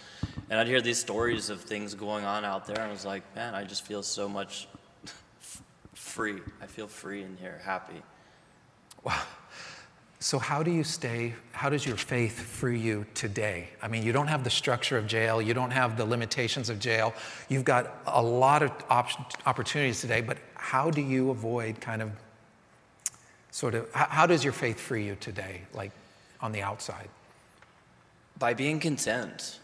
And 0.51 0.59
I'd 0.59 0.67
hear 0.67 0.81
these 0.81 0.99
stories 0.99 1.51
of 1.51 1.61
things 1.61 1.95
going 1.95 2.25
on 2.25 2.45
out 2.45 2.67
there, 2.67 2.81
and 2.81 2.89
I 2.89 2.91
was 2.91 3.07
like, 3.07 3.23
man, 3.37 3.55
I 3.55 3.63
just 3.63 3.87
feel 3.87 4.03
so 4.03 4.29
much 4.29 4.67
free. 5.95 6.41
I 6.61 6.67
feel 6.67 6.89
free 6.89 7.23
in 7.23 7.37
here, 7.37 7.61
happy. 7.63 8.03
So, 10.25 10.39
how 10.39 10.63
do 10.63 10.71
you 10.71 10.85
stay? 10.85 11.35
How 11.53 11.69
does 11.69 11.85
your 11.85 11.99
faith 11.99 12.41
free 12.41 12.79
you 12.79 13.05
today? 13.13 13.69
I 13.83 13.89
mean, 13.89 14.03
you 14.03 14.11
don't 14.11 14.29
have 14.29 14.43
the 14.43 14.49
structure 14.49 14.97
of 14.97 15.07
jail, 15.07 15.43
you 15.43 15.53
don't 15.53 15.71
have 15.71 15.99
the 15.99 16.05
limitations 16.07 16.71
of 16.71 16.79
jail. 16.79 17.13
You've 17.51 17.67
got 17.67 17.95
a 18.07 18.23
lot 18.23 18.63
of 18.63 18.73
op- 18.89 19.33
opportunities 19.47 20.01
today, 20.01 20.23
but 20.23 20.39
how 20.55 20.91
do 20.91 21.03
you 21.03 21.29
avoid 21.29 21.79
kind 21.79 22.01
of 22.01 22.11
sort 23.51 23.75
of, 23.75 23.93
how, 23.93 24.07
how 24.07 24.27
does 24.27 24.43
your 24.43 24.55
faith 24.55 24.81
free 24.81 25.05
you 25.05 25.15
today, 25.21 25.61
like 25.75 25.93
on 26.41 26.53
the 26.53 26.63
outside? 26.63 27.11
By 28.39 28.55
being 28.55 28.81
content. 28.81 29.61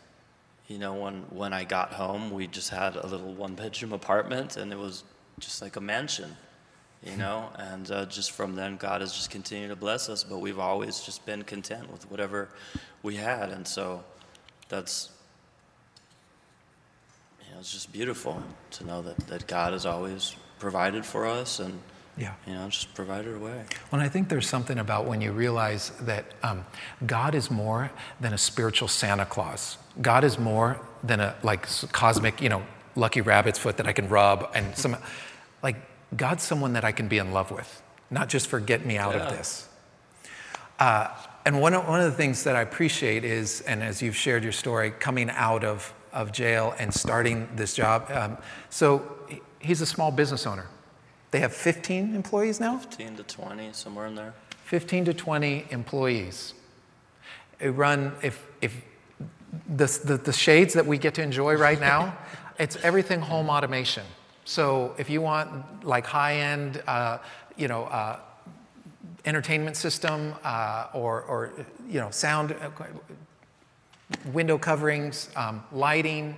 You 0.68 0.76
know, 0.76 0.92
when, 0.92 1.22
when 1.31 1.55
I 1.55 1.64
got 1.64 1.94
home, 1.94 2.31
we 2.31 2.46
just 2.46 2.68
had 2.68 2.96
a 2.96 3.07
little 3.07 3.33
one 3.33 3.55
bedroom 3.55 3.94
apartment 3.94 4.59
and 4.59 4.74
it 4.74 4.79
was 4.79 5.05
just 5.38 5.62
like 5.62 5.76
a 5.76 5.81
mansion 5.81 6.37
you 7.02 7.16
know 7.16 7.48
and 7.56 7.90
uh, 7.90 8.04
just 8.06 8.32
from 8.32 8.54
then 8.54 8.76
god 8.76 9.00
has 9.00 9.12
just 9.12 9.30
continued 9.30 9.68
to 9.68 9.76
bless 9.76 10.08
us 10.08 10.22
but 10.22 10.38
we've 10.38 10.58
always 10.58 11.00
just 11.00 11.24
been 11.26 11.42
content 11.42 11.90
with 11.90 12.10
whatever 12.10 12.48
we 13.02 13.16
had 13.16 13.50
and 13.50 13.66
so 13.66 14.02
that's 14.68 15.10
you 17.40 17.52
know 17.52 17.60
it's 17.60 17.72
just 17.72 17.92
beautiful 17.92 18.42
to 18.70 18.84
know 18.84 19.02
that, 19.02 19.16
that 19.28 19.46
god 19.46 19.72
has 19.72 19.86
always 19.86 20.36
provided 20.58 21.04
for 21.04 21.26
us 21.26 21.58
and 21.58 21.78
yeah. 22.20 22.34
You 22.46 22.52
know, 22.52 22.68
just 22.68 22.92
provided 22.94 23.34
away. 23.34 23.64
Well, 23.90 24.02
I 24.02 24.08
think 24.08 24.28
there's 24.28 24.46
something 24.46 24.78
about 24.78 25.06
when 25.06 25.22
you 25.22 25.32
realize 25.32 25.90
that 26.02 26.26
um, 26.42 26.66
God 27.06 27.34
is 27.34 27.50
more 27.50 27.90
than 28.20 28.34
a 28.34 28.38
spiritual 28.38 28.88
Santa 28.88 29.24
Claus. 29.24 29.78
God 30.02 30.22
is 30.22 30.38
more 30.38 30.78
than 31.02 31.20
a 31.20 31.34
like 31.42 31.66
cosmic, 31.92 32.42
you 32.42 32.50
know, 32.50 32.62
lucky 32.94 33.22
rabbit's 33.22 33.58
foot 33.58 33.78
that 33.78 33.86
I 33.86 33.92
can 33.94 34.08
rub 34.08 34.50
and 34.54 34.76
some 34.76 34.98
like 35.62 35.76
God's 36.16 36.42
someone 36.42 36.73
that 36.73 36.85
I 36.85 36.92
can 36.92 37.09
be 37.09 37.18
in 37.18 37.33
love 37.33 37.51
with, 37.51 37.83
not 38.11 38.29
just 38.29 38.49
for 38.49 38.61
get 38.61 38.85
me 38.85 38.99
out 38.99 39.14
yeah. 39.14 39.23
of 39.23 39.37
this. 39.37 39.68
Uh, 40.79 41.09
and 41.44 41.61
one 41.61 41.75
of, 41.75 41.87
one 41.87 42.01
of 42.01 42.11
the 42.11 42.16
things 42.16 42.44
that 42.44 42.57
I 42.57 42.62
appreciate 42.62 43.25
is, 43.25 43.61
and 43.62 43.83
as 43.83 44.03
you've 44.03 44.16
shared 44.16 44.42
your 44.42 44.53
story, 44.53 44.90
coming 44.90 45.31
out 45.31 45.64
of, 45.64 45.92
of 46.12 46.33
jail 46.33 46.75
and 46.79 46.92
starting 46.92 47.49
this 47.55 47.75
job. 47.75 48.11
Um, 48.11 48.38
so 48.68 49.18
he's 49.59 49.81
a 49.81 49.87
small 49.87 50.11
business 50.11 50.46
owner. 50.46 50.66
They 51.31 51.40
have 51.40 51.55
15 51.55 52.14
employees 52.14 52.61
now? 52.61 52.79
15 52.79 53.16
to 53.16 53.23
20, 53.23 53.73
somewhere 53.73 54.07
in 54.07 54.14
there. 54.16 54.35
15 54.64 55.07
to 55.07 55.14
20 55.14 55.66
employees. 55.70 56.55
They 57.59 57.70
run, 57.70 58.12
if, 58.23 58.46
if 58.61 58.83
the, 59.68 59.87
the, 60.05 60.16
the 60.16 60.33
shades 60.33 60.75
that 60.75 60.87
we 60.87 60.99
get 60.99 61.14
to 61.14 61.23
enjoy 61.23 61.55
right 61.55 61.81
now, 61.81 62.16
it's 62.59 62.77
everything 62.77 63.20
home 63.20 63.49
automation. 63.49 64.05
So 64.50 64.96
if 64.98 65.08
you 65.08 65.20
want 65.20 65.86
like 65.86 66.04
high-end, 66.04 66.82
uh, 66.88 67.18
you 67.56 67.68
know, 67.68 67.84
uh, 67.84 68.18
entertainment 69.24 69.76
system 69.76 70.34
uh, 70.42 70.88
or, 70.92 71.22
or, 71.22 71.52
you 71.88 72.00
know, 72.00 72.10
sound, 72.10 72.56
uh, 72.60 72.68
window 74.32 74.58
coverings, 74.58 75.30
um, 75.36 75.62
lighting, 75.70 76.36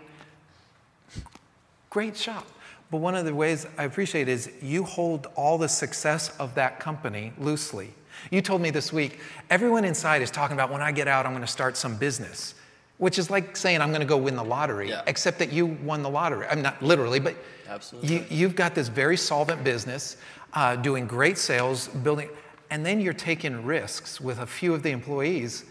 great 1.89 2.15
shop. 2.15 2.47
But 2.91 2.99
one 2.99 3.15
of 3.15 3.25
the 3.25 3.35
ways 3.35 3.67
I 3.79 3.85
appreciate 3.85 4.29
is 4.29 4.53
you 4.61 4.85
hold 4.85 5.29
all 5.35 5.57
the 5.57 5.69
success 5.69 6.37
of 6.39 6.55
that 6.55 6.81
company 6.81 7.33
loosely. 7.39 7.95
You 8.31 8.43
told 8.43 8.61
me 8.61 8.69
this 8.69 8.93
week, 8.93 9.21
everyone 9.49 9.87
inside 9.87 10.21
is 10.21 10.31
talking 10.31 10.53
about 10.53 10.71
when 10.71 10.83
I 10.83 10.93
get 10.93 11.09
out, 11.09 11.25
I'm 11.25 11.33
going 11.33 11.41
to 11.41 11.51
start 11.51 11.79
some 11.79 11.97
business 11.97 12.57
which 13.03 13.19
is 13.19 13.31
like 13.31 13.57
saying 13.57 13.81
I'm 13.81 13.89
going 13.89 14.01
to 14.01 14.07
go 14.07 14.17
win 14.17 14.37
the 14.37 14.45
lottery, 14.45 14.91
yeah. 14.91 15.03
except 15.09 15.41
that 15.41 15.53
you 15.53 15.67
won 15.67 16.05
the 16.05 16.09
lottery. 16.09 16.47
I'm 16.49 16.63
not 16.63 16.81
literally, 16.81 17.19
but 17.19 17.35
Absolutely. 17.73 18.27
You, 18.29 18.47
have 18.47 18.55
got 18.55 18.75
this 18.75 18.89
very 18.89 19.17
solvent 19.17 19.65
business, 19.65 20.19
uh, 20.53 20.77
doing 20.77 21.07
great 21.07 21.39
sales, 21.39 21.89
building, 21.89 22.29
and 22.71 22.85
then 22.85 23.01
you're 23.01 23.15
taking 23.15 23.65
risks 23.65 24.21
with 24.21 24.41
a 24.41 24.47
few 24.47 24.75
of 24.75 24.83
the 24.83 24.91
employees. 24.91 25.65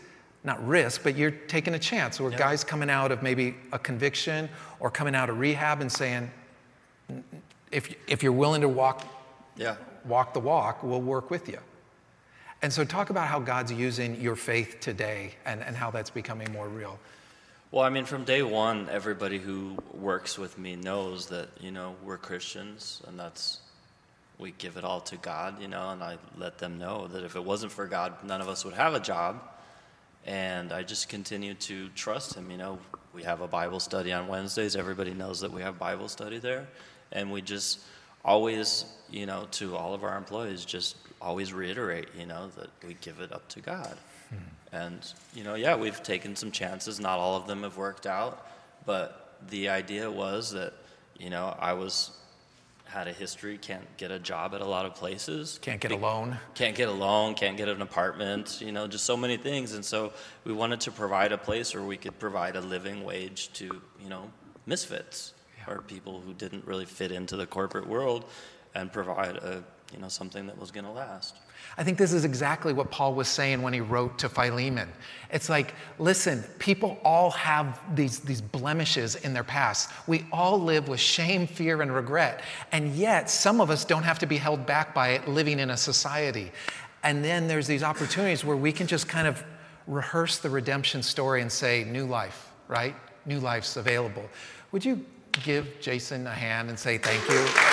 Not 0.44 0.66
risk, 0.68 1.04
but 1.04 1.16
you're 1.16 1.30
taking 1.30 1.76
a 1.76 1.80
chance. 1.80 2.20
Where 2.20 2.32
guys 2.32 2.64
coming 2.64 2.90
out 2.90 3.12
of 3.12 3.22
maybe 3.22 3.54
a 3.72 3.78
conviction 3.78 4.50
or 4.80 4.90
coming 4.90 5.14
out 5.14 5.30
of 5.30 5.38
rehab 5.38 5.82
and 5.82 5.92
saying, 5.92 6.32
if, 7.72 7.94
if 8.08 8.24
you're 8.24 8.32
willing 8.32 8.62
to 8.62 8.70
walk, 8.70 9.06
yeah. 9.56 9.76
walk 10.06 10.34
the 10.34 10.40
walk, 10.40 10.82
we'll 10.82 11.02
work 11.02 11.30
with 11.30 11.48
you. 11.48 11.60
And 12.64 12.74
so, 12.74 12.84
talk 12.84 13.12
about 13.12 13.28
how 13.28 13.40
God's 13.40 13.72
using 13.72 14.20
your 14.20 14.36
faith 14.36 14.80
today 14.80 15.36
and, 15.46 15.62
and 15.62 15.76
how 15.76 15.92
that's 15.92 16.10
becoming 16.10 16.52
more 16.52 16.68
real. 16.68 17.00
Well, 17.71 17.86
I 17.86 17.89
mean, 17.89 18.03
from 18.03 18.25
day 18.25 18.43
one, 18.43 18.89
everybody 18.89 19.39
who 19.39 19.77
works 19.93 20.38
with 20.38 20.57
me 20.57 20.75
knows 20.75 21.27
that, 21.27 21.47
you 21.62 21.71
know, 21.71 21.95
we're 22.03 22.17
Christians 22.17 23.01
and 23.07 23.17
that's, 23.17 23.62
we 24.38 24.51
give 24.51 24.75
it 24.75 24.84
all 24.84 24.99
to 25.01 25.15
God, 25.15 25.62
you 25.62 25.69
know, 25.69 25.91
and 25.91 26.03
I 26.03 26.17
let 26.38 26.57
them 26.57 26.77
know 26.77 27.07
that 27.07 27.23
if 27.23 27.38
it 27.38 27.43
wasn't 27.45 27.71
for 27.71 27.88
God, 27.88 28.25
none 28.25 28.41
of 28.41 28.49
us 28.49 28.65
would 28.65 28.73
have 28.73 28.93
a 28.93 28.99
job. 28.99 29.41
And 30.25 30.73
I 30.73 30.84
just 30.84 31.07
continue 31.07 31.53
to 31.53 31.88
trust 31.95 32.34
Him, 32.34 32.51
you 32.51 32.57
know. 32.57 32.77
We 33.13 33.23
have 33.23 33.39
a 33.39 33.47
Bible 33.47 33.79
study 33.79 34.12
on 34.12 34.27
Wednesdays. 34.27 34.75
Everybody 34.75 35.13
knows 35.13 35.39
that 35.39 35.51
we 35.51 35.62
have 35.62 35.79
Bible 35.79 36.10
study 36.10 36.39
there. 36.39 36.67
And 37.13 37.31
we 37.31 37.41
just 37.41 37.79
always, 38.25 38.84
you 39.10 39.25
know, 39.25 39.47
to 39.51 39.77
all 39.77 39.93
of 39.93 40.03
our 40.03 40.17
employees, 40.17 40.65
just 40.65 40.97
always 41.21 41.53
reiterate, 41.53 42.10
you 42.19 42.25
know, 42.25 42.49
that 42.57 42.69
we 42.86 42.95
give 42.95 43.21
it 43.21 43.31
up 43.31 43.47
to 43.49 43.62
God. 43.62 43.97
Hmm. 44.29 44.36
And, 44.71 44.99
you 45.34 45.43
know, 45.43 45.55
yeah, 45.55 45.75
we've 45.75 46.01
taken 46.01 46.36
some 46.36 46.51
chances. 46.51 46.99
Not 46.99 47.19
all 47.19 47.36
of 47.36 47.47
them 47.47 47.63
have 47.63 47.77
worked 47.77 48.07
out. 48.07 48.47
But 48.86 49.38
the 49.49 49.69
idea 49.69 50.10
was 50.10 50.51
that, 50.51 50.73
you 51.19 51.29
know, 51.29 51.55
I 51.60 51.73
was 51.73 52.12
had 52.91 53.07
a 53.07 53.13
history, 53.13 53.57
can't 53.57 53.86
get 53.95 54.12
a 54.12 54.19
job 54.19 54.53
at 54.53 54.60
a 54.60 54.65
lot 54.65 54.86
of 54.86 54.93
places. 54.95 55.60
Can't 55.62 55.79
get 55.79 55.93
a 55.93 55.95
loan. 55.95 56.38
Can't 56.55 56.75
get 56.75 56.89
a 56.89 56.91
loan, 56.91 57.36
can't 57.36 57.55
get 57.55 57.69
an 57.69 57.81
apartment, 57.81 58.60
you 58.60 58.73
know, 58.73 58.86
just 58.86 59.05
so 59.05 59.15
many 59.15 59.38
things. 59.38 59.73
And 59.73 59.84
so 59.84 60.12
we 60.43 60.51
wanted 60.51 60.81
to 60.81 60.91
provide 60.91 61.31
a 61.31 61.38
place 61.38 61.73
where 61.73 61.84
we 61.84 61.95
could 61.95 62.19
provide 62.19 62.57
a 62.57 62.62
living 62.62 63.05
wage 63.05 63.53
to, 63.53 63.81
you 64.01 64.10
know, 64.10 64.29
misfits 64.65 65.34
yeah. 65.57 65.73
or 65.73 65.81
people 65.81 66.19
who 66.19 66.34
didn't 66.34 66.67
really 66.67 66.86
fit 66.86 67.13
into 67.13 67.38
the 67.38 67.45
corporate 67.45 67.88
world 67.88 68.25
and 68.75 68.91
provide 68.91 69.38
a, 69.38 69.63
you 69.93 69.99
know, 69.99 70.08
something 70.08 70.47
that 70.47 70.58
was 70.58 70.71
going 70.71 70.86
to 70.86 70.91
last. 70.91 71.36
I 71.77 71.84
think 71.84 71.97
this 71.97 72.13
is 72.13 72.25
exactly 72.25 72.73
what 72.73 72.91
Paul 72.91 73.13
was 73.13 73.27
saying 73.27 73.62
when 73.62 73.73
he 73.73 73.82
wrote 73.82 74.17
to 74.19 74.30
Philemon. 74.30 74.89
It's 75.32 75.49
like, 75.49 75.73
listen, 75.99 76.43
people 76.60 76.99
all 77.04 77.32
have 77.32 77.80
these, 77.95 78.19
these 78.19 78.41
blemishes 78.41 79.15
in 79.15 79.34
their 79.34 79.43
past. 79.43 79.89
We 80.08 80.25
all 80.32 80.60
live 80.60 80.88
with 80.88 80.99
shame, 80.99 81.47
fear, 81.47 81.82
and 81.82 81.93
regret. 81.93 82.41
And 82.71 82.93
yet, 82.95 83.30
some 83.30 83.62
of 83.62 83.69
us 83.69 83.86
don't 83.86 84.04
have 84.04 84.19
to 84.19 84.25
be 84.25 84.38
held 84.38 84.65
back 84.65 84.93
by 84.93 85.10
it 85.10 85.27
living 85.27 85.60
in 85.60 85.69
a 85.69 85.77
society. 85.77 86.51
And 87.04 87.23
then 87.23 87.47
there's 87.47 87.67
these 87.67 87.84
opportunities 87.84 88.43
where 88.43 88.58
we 88.58 88.71
can 88.71 88.88
just 88.88 89.08
kind 89.08 89.27
of 89.27 89.43
rehearse 89.88 90.38
the 90.38 90.49
redemption 90.49 91.01
story 91.01 91.41
and 91.41 91.51
say, 91.51 91.84
new 91.84 92.06
life, 92.06 92.51
right? 92.67 92.95
New 93.25 93.39
life's 93.39 93.77
available. 93.77 94.27
Would 94.71 94.86
you 94.86 95.06
give 95.32 95.67
Jason 95.80 96.27
a 96.27 96.34
hand 96.34 96.69
and 96.69 96.77
say 96.77 96.97
thank 96.97 97.27
you? 97.30 97.70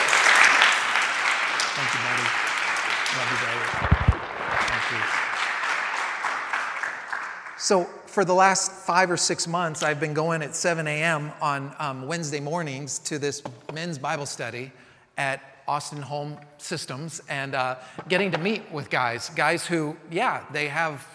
Thank 1.78 1.94
you, 1.94 2.00
buddy. 2.00 2.26
Love 3.18 3.30
you, 3.30 3.38
brother. 3.38 3.66
Thank 4.66 4.86
you. 4.90 4.98
So, 7.56 7.84
for 8.06 8.24
the 8.24 8.34
last 8.34 8.72
five 8.72 9.12
or 9.12 9.16
six 9.16 9.46
months, 9.46 9.84
I've 9.84 10.00
been 10.00 10.12
going 10.12 10.42
at 10.42 10.56
7 10.56 10.88
a.m. 10.88 11.30
on 11.40 11.72
um, 11.78 12.08
Wednesday 12.08 12.40
mornings 12.40 12.98
to 13.00 13.20
this 13.20 13.44
men's 13.72 13.96
Bible 13.96 14.26
study 14.26 14.72
at 15.18 15.40
Austin 15.68 16.02
Home 16.02 16.36
Systems 16.56 17.22
and 17.28 17.54
uh, 17.54 17.76
getting 18.08 18.32
to 18.32 18.38
meet 18.38 18.68
with 18.72 18.90
guys, 18.90 19.28
guys 19.36 19.64
who, 19.64 19.96
yeah, 20.10 20.42
they 20.50 20.66
have 20.66 21.06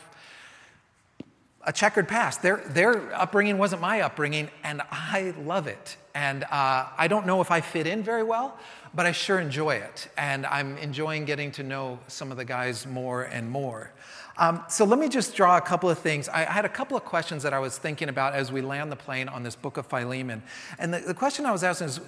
a 1.66 1.74
checkered 1.74 2.08
past. 2.08 2.42
Their, 2.42 2.64
their 2.70 3.14
upbringing 3.14 3.58
wasn't 3.58 3.82
my 3.82 4.00
upbringing, 4.00 4.50
and 4.64 4.82
I 4.92 5.34
love 5.44 5.68
it. 5.68 5.98
And 6.16 6.46
uh, 6.46 6.86
I 6.98 7.08
don't 7.10 7.26
know 7.26 7.42
if 7.42 7.52
I 7.52 7.60
fit 7.60 7.88
in 7.88 8.04
very 8.04 8.24
well, 8.24 8.58
but 8.94 9.06
I 9.06 9.12
sure 9.12 9.40
enjoy 9.40 9.76
it. 9.76 10.08
And 10.18 10.46
I'm 10.46 10.78
enjoying 10.78 11.26
getting 11.26 11.52
to 11.54 11.64
know 11.64 12.00
some 12.08 12.32
of 12.32 12.38
the 12.38 12.46
guys 12.46 12.86
more 12.86 13.24
and 13.24 13.50
more. 13.50 13.92
Um, 14.38 14.64
so 14.68 14.86
let 14.86 15.00
me 15.00 15.10
just 15.10 15.36
draw 15.36 15.58
a 15.58 15.62
couple 15.62 15.90
of 15.90 16.00
things. 16.00 16.28
I 16.28 16.40
had 16.40 16.66
a 16.66 16.70
couple 16.70 16.98
of 16.98 17.06
questions 17.06 17.44
that 17.44 17.54
I 17.54 17.60
was 17.60 17.78
thinking 17.78 18.10
about 18.10 18.34
as 18.34 18.52
we 18.52 18.62
land 18.62 18.92
the 18.92 18.96
plane 18.96 19.28
on 19.30 19.44
this 19.44 19.56
book 19.56 19.78
of 19.78 19.86
Philemon. 19.86 20.42
And 20.80 20.94
the, 20.94 21.00
the 21.00 21.14
question 21.14 21.46
I 21.46 21.52
was 21.52 21.64
asking 21.64 21.88
is 21.88 22.00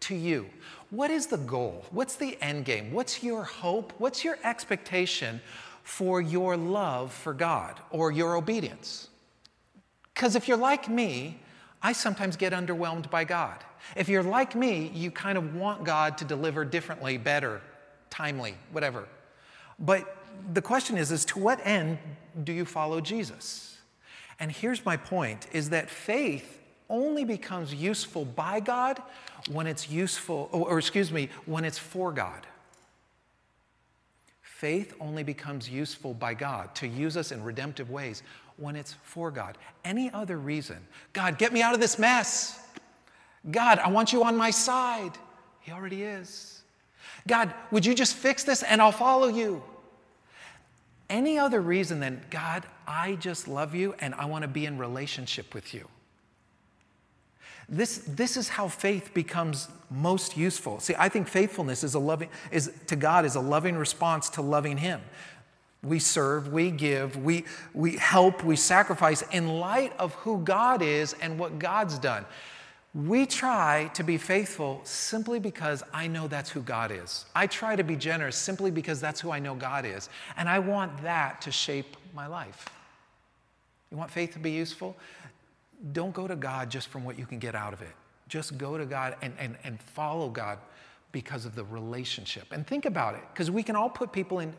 to 0.00 0.14
you 0.14 0.46
what 0.90 1.10
is 1.10 1.28
the 1.28 1.38
goal? 1.38 1.84
What's 1.90 2.16
the 2.16 2.36
end 2.42 2.64
game? 2.64 2.92
What's 2.92 3.22
your 3.22 3.44
hope? 3.44 3.92
What's 3.98 4.24
your 4.24 4.38
expectation 4.42 5.40
for 5.84 6.20
your 6.20 6.56
love 6.56 7.12
for 7.12 7.32
God 7.32 7.80
or 7.90 8.10
your 8.10 8.36
obedience? 8.36 9.08
Because 10.12 10.34
if 10.34 10.48
you're 10.48 10.56
like 10.56 10.88
me, 10.88 11.38
I 11.80 11.92
sometimes 11.92 12.36
get 12.36 12.52
underwhelmed 12.52 13.08
by 13.08 13.24
God. 13.24 13.64
If 13.96 14.08
you're 14.08 14.22
like 14.22 14.54
me, 14.54 14.90
you 14.94 15.10
kind 15.10 15.36
of 15.38 15.54
want 15.54 15.84
God 15.84 16.18
to 16.18 16.24
deliver 16.24 16.64
differently, 16.64 17.18
better, 17.18 17.60
timely, 18.10 18.54
whatever. 18.72 19.06
But 19.78 20.16
the 20.52 20.62
question 20.62 20.96
is, 20.96 21.10
is 21.10 21.24
to 21.26 21.38
what 21.38 21.64
end 21.66 21.98
do 22.44 22.52
you 22.52 22.64
follow 22.64 23.00
Jesus? 23.00 23.78
And 24.38 24.50
here's 24.50 24.84
my 24.84 24.96
point 24.96 25.46
is 25.52 25.70
that 25.70 25.90
faith 25.90 26.58
only 26.88 27.24
becomes 27.24 27.72
useful 27.72 28.24
by 28.24 28.60
God 28.60 29.00
when 29.50 29.66
it's 29.66 29.88
useful, 29.88 30.48
or, 30.52 30.70
or 30.70 30.78
excuse 30.78 31.12
me, 31.12 31.28
when 31.46 31.64
it's 31.64 31.78
for 31.78 32.12
God. 32.12 32.46
Faith 34.42 34.94
only 35.00 35.22
becomes 35.22 35.70
useful 35.70 36.12
by 36.12 36.34
God 36.34 36.74
to 36.74 36.86
use 36.86 37.16
us 37.16 37.32
in 37.32 37.42
redemptive 37.42 37.90
ways 37.90 38.22
when 38.58 38.76
it's 38.76 38.94
for 39.04 39.30
God. 39.30 39.56
Any 39.84 40.10
other 40.12 40.36
reason, 40.36 40.76
God, 41.14 41.38
get 41.38 41.52
me 41.52 41.62
out 41.62 41.72
of 41.72 41.80
this 41.80 41.98
mess. 41.98 42.60
God, 43.48 43.78
I 43.78 43.88
want 43.88 44.12
you 44.12 44.24
on 44.24 44.36
my 44.36 44.50
side. 44.50 45.12
He 45.60 45.72
already 45.72 46.02
is. 46.02 46.62
God, 47.26 47.52
would 47.70 47.86
you 47.86 47.94
just 47.94 48.16
fix 48.16 48.44
this 48.44 48.62
and 48.62 48.82
I'll 48.82 48.92
follow 48.92 49.28
you? 49.28 49.62
Any 51.08 51.38
other 51.38 51.60
reason 51.60 52.00
than, 52.00 52.24
God, 52.30 52.64
I 52.86 53.16
just 53.16 53.48
love 53.48 53.74
you 53.74 53.94
and 54.00 54.14
I 54.14 54.26
want 54.26 54.42
to 54.42 54.48
be 54.48 54.66
in 54.66 54.78
relationship 54.78 55.54
with 55.54 55.74
you. 55.74 55.88
This, 57.68 57.98
this 57.98 58.36
is 58.36 58.48
how 58.48 58.68
faith 58.68 59.14
becomes 59.14 59.68
most 59.90 60.36
useful. 60.36 60.80
See, 60.80 60.94
I 60.98 61.08
think 61.08 61.28
faithfulness 61.28 61.84
is 61.84 61.94
a 61.94 62.00
loving, 62.00 62.28
is, 62.50 62.72
to 62.88 62.96
God 62.96 63.24
is 63.24 63.36
a 63.36 63.40
loving 63.40 63.76
response 63.76 64.28
to 64.30 64.42
loving 64.42 64.76
Him. 64.76 65.00
We 65.82 65.98
serve, 65.98 66.52
we 66.52 66.72
give, 66.72 67.16
we, 67.16 67.44
we 67.72 67.96
help, 67.96 68.44
we 68.44 68.56
sacrifice 68.56 69.22
in 69.30 69.48
light 69.48 69.92
of 69.98 70.14
who 70.14 70.42
God 70.42 70.82
is 70.82 71.14
and 71.22 71.38
what 71.38 71.58
God's 71.58 71.98
done. 71.98 72.26
We 72.92 73.24
try 73.24 73.88
to 73.94 74.02
be 74.02 74.18
faithful 74.18 74.80
simply 74.82 75.38
because 75.38 75.84
I 75.92 76.08
know 76.08 76.26
that's 76.26 76.50
who 76.50 76.60
God 76.60 76.90
is. 76.90 77.24
I 77.36 77.46
try 77.46 77.76
to 77.76 77.84
be 77.84 77.94
generous 77.94 78.34
simply 78.34 78.72
because 78.72 79.00
that's 79.00 79.20
who 79.20 79.30
I 79.30 79.38
know 79.38 79.54
God 79.54 79.86
is. 79.86 80.08
And 80.36 80.48
I 80.48 80.58
want 80.58 81.02
that 81.02 81.40
to 81.42 81.52
shape 81.52 81.96
my 82.14 82.26
life. 82.26 82.68
You 83.92 83.96
want 83.96 84.10
faith 84.10 84.32
to 84.32 84.40
be 84.40 84.50
useful? 84.50 84.96
Don't 85.92 86.12
go 86.12 86.26
to 86.26 86.34
God 86.34 86.68
just 86.68 86.88
from 86.88 87.04
what 87.04 87.16
you 87.16 87.26
can 87.26 87.38
get 87.38 87.54
out 87.54 87.72
of 87.72 87.80
it. 87.80 87.92
Just 88.28 88.58
go 88.58 88.76
to 88.76 88.86
God 88.86 89.16
and, 89.22 89.34
and, 89.38 89.56
and 89.62 89.80
follow 89.80 90.28
God 90.28 90.58
because 91.12 91.44
of 91.46 91.54
the 91.54 91.64
relationship. 91.64 92.52
And 92.52 92.66
think 92.66 92.86
about 92.86 93.14
it, 93.14 93.22
because 93.32 93.50
we 93.52 93.62
can 93.62 93.76
all 93.76 93.90
put 93.90 94.12
people 94.12 94.40
in. 94.40 94.52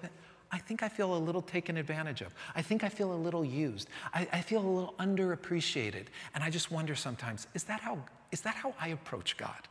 I 0.52 0.58
think 0.58 0.84
I 0.84 0.90
feel 0.90 1.16
a 1.16 1.18
little 1.18 1.42
taken 1.42 1.78
advantage 1.78 2.22
of. 2.22 2.34
I 2.56 2.62
think 2.62 2.84
I 2.84 2.90
feel 2.90 3.14
a 3.14 3.16
little 3.16 3.46
used. 3.46 3.88
I, 4.14 4.28
I 4.34 4.42
feel 4.42 4.62
a 4.62 4.68
little 4.68 4.94
underappreciated. 5.00 6.08
And 6.34 6.44
I 6.44 6.50
just 6.50 6.72
wonder 6.72 6.96
sometimes 6.96 7.48
is 7.54 7.64
that, 7.66 7.80
how, 7.80 8.00
is 8.32 8.42
that 8.42 8.56
how 8.56 8.74
I 8.80 8.90
approach 8.90 9.38
God? 9.38 9.68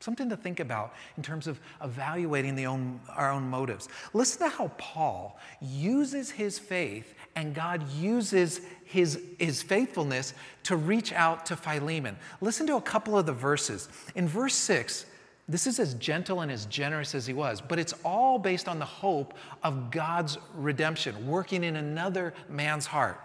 Something 0.00 0.28
to 0.28 0.36
think 0.36 0.60
about 0.60 0.94
in 1.16 1.22
terms 1.22 1.46
of 1.46 1.58
evaluating 1.82 2.54
the 2.54 2.66
own, 2.66 3.00
our 3.08 3.30
own 3.30 3.48
motives. 3.48 3.88
Listen 4.12 4.48
to 4.48 4.54
how 4.54 4.68
Paul 4.76 5.38
uses 5.60 6.30
his 6.30 6.58
faith 6.58 7.14
and 7.34 7.54
God 7.54 7.88
uses 7.90 8.60
his, 8.84 9.20
his 9.38 9.62
faithfulness 9.62 10.34
to 10.64 10.76
reach 10.76 11.12
out 11.12 11.46
to 11.46 11.56
Philemon. 11.56 12.16
Listen 12.40 12.66
to 12.66 12.76
a 12.76 12.80
couple 12.80 13.18
of 13.18 13.26
the 13.26 13.32
verses. 13.32 13.88
In 14.14 14.28
verse 14.28 14.54
6, 14.54 15.06
this 15.48 15.66
is 15.66 15.78
as 15.78 15.94
gentle 15.94 16.40
and 16.40 16.50
as 16.50 16.66
generous 16.66 17.14
as 17.14 17.26
he 17.26 17.32
was, 17.32 17.60
but 17.60 17.78
it's 17.78 17.94
all 18.04 18.38
based 18.38 18.68
on 18.68 18.78
the 18.78 18.84
hope 18.84 19.34
of 19.62 19.90
God's 19.90 20.38
redemption, 20.54 21.26
working 21.26 21.62
in 21.64 21.76
another 21.76 22.34
man's 22.48 22.86
heart. 22.86 23.20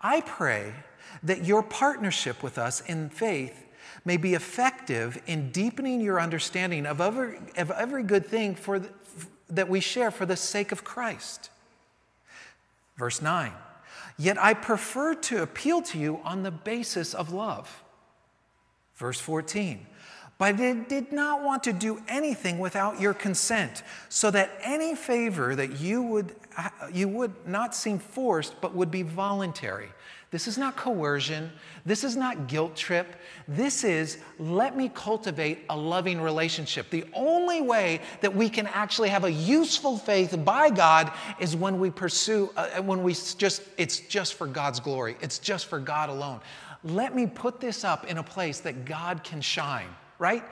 I 0.00 0.20
pray 0.20 0.72
that 1.22 1.44
your 1.44 1.62
partnership 1.62 2.42
with 2.42 2.58
us 2.58 2.80
in 2.82 3.08
faith 3.08 3.66
may 4.04 4.16
be 4.16 4.34
effective 4.34 5.20
in 5.26 5.50
deepening 5.50 6.00
your 6.00 6.20
understanding 6.20 6.86
of 6.86 7.00
every, 7.00 7.38
of 7.56 7.70
every 7.70 8.02
good 8.02 8.26
thing 8.26 8.54
for 8.54 8.78
the, 8.78 8.88
that 9.50 9.68
we 9.68 9.80
share 9.80 10.10
for 10.10 10.26
the 10.26 10.36
sake 10.36 10.72
of 10.72 10.82
Christ. 10.82 11.50
Verse 12.96 13.22
9, 13.22 13.52
yet 14.18 14.42
I 14.42 14.54
prefer 14.54 15.14
to 15.14 15.42
appeal 15.42 15.82
to 15.82 15.98
you 15.98 16.20
on 16.24 16.42
the 16.42 16.50
basis 16.50 17.14
of 17.14 17.32
love. 17.32 17.82
Verse 18.96 19.20
14, 19.20 19.86
but 20.38 20.56
I 20.56 20.72
did 20.72 21.12
not 21.12 21.42
want 21.42 21.64
to 21.64 21.72
do 21.72 22.02
anything 22.08 22.58
without 22.58 23.00
your 23.00 23.14
consent, 23.14 23.82
so 24.08 24.30
that 24.30 24.50
any 24.62 24.94
favor 24.94 25.54
that 25.54 25.80
you 25.80 26.02
would, 26.02 26.34
you 26.92 27.08
would 27.08 27.32
not 27.46 27.74
seem 27.74 27.98
forced, 27.98 28.60
but 28.60 28.74
would 28.74 28.90
be 28.90 29.02
voluntary. 29.02 29.88
This 30.32 30.48
is 30.48 30.56
not 30.56 30.76
coercion. 30.76 31.52
This 31.84 32.04
is 32.04 32.16
not 32.16 32.48
guilt 32.48 32.74
trip. 32.74 33.16
This 33.46 33.84
is 33.84 34.16
let 34.38 34.74
me 34.74 34.88
cultivate 34.88 35.58
a 35.68 35.76
loving 35.76 36.22
relationship. 36.22 36.88
The 36.88 37.04
only 37.12 37.60
way 37.60 38.00
that 38.22 38.34
we 38.34 38.48
can 38.48 38.66
actually 38.68 39.10
have 39.10 39.24
a 39.24 39.30
useful 39.30 39.98
faith 39.98 40.42
by 40.42 40.70
God 40.70 41.12
is 41.38 41.54
when 41.54 41.78
we 41.78 41.90
pursue, 41.90 42.50
uh, 42.56 42.80
when 42.80 43.02
we 43.02 43.12
just, 43.12 43.62
it's 43.76 44.00
just 44.00 44.32
for 44.34 44.46
God's 44.46 44.80
glory. 44.80 45.16
It's 45.20 45.38
just 45.38 45.66
for 45.66 45.78
God 45.78 46.08
alone. 46.08 46.40
Let 46.82 47.14
me 47.14 47.26
put 47.26 47.60
this 47.60 47.84
up 47.84 48.06
in 48.06 48.16
a 48.16 48.22
place 48.22 48.60
that 48.60 48.86
God 48.86 49.22
can 49.22 49.42
shine, 49.42 49.88
right? 50.18 50.42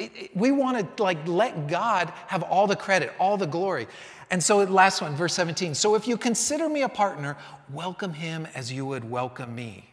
It, 0.00 0.12
it, 0.16 0.36
we 0.36 0.50
want 0.50 0.96
to 0.96 1.02
like 1.02 1.28
let 1.28 1.68
God 1.68 2.12
have 2.26 2.42
all 2.42 2.66
the 2.66 2.76
credit, 2.76 3.12
all 3.18 3.36
the 3.36 3.46
glory. 3.46 3.86
And 4.30 4.42
so, 4.42 4.58
last 4.58 5.02
one, 5.02 5.14
verse 5.16 5.34
17. 5.34 5.74
So, 5.74 5.94
if 5.96 6.06
you 6.06 6.16
consider 6.16 6.68
me 6.68 6.82
a 6.82 6.88
partner, 6.88 7.36
welcome 7.72 8.14
him 8.14 8.46
as 8.54 8.72
you 8.72 8.86
would 8.86 9.08
welcome 9.08 9.54
me. 9.54 9.90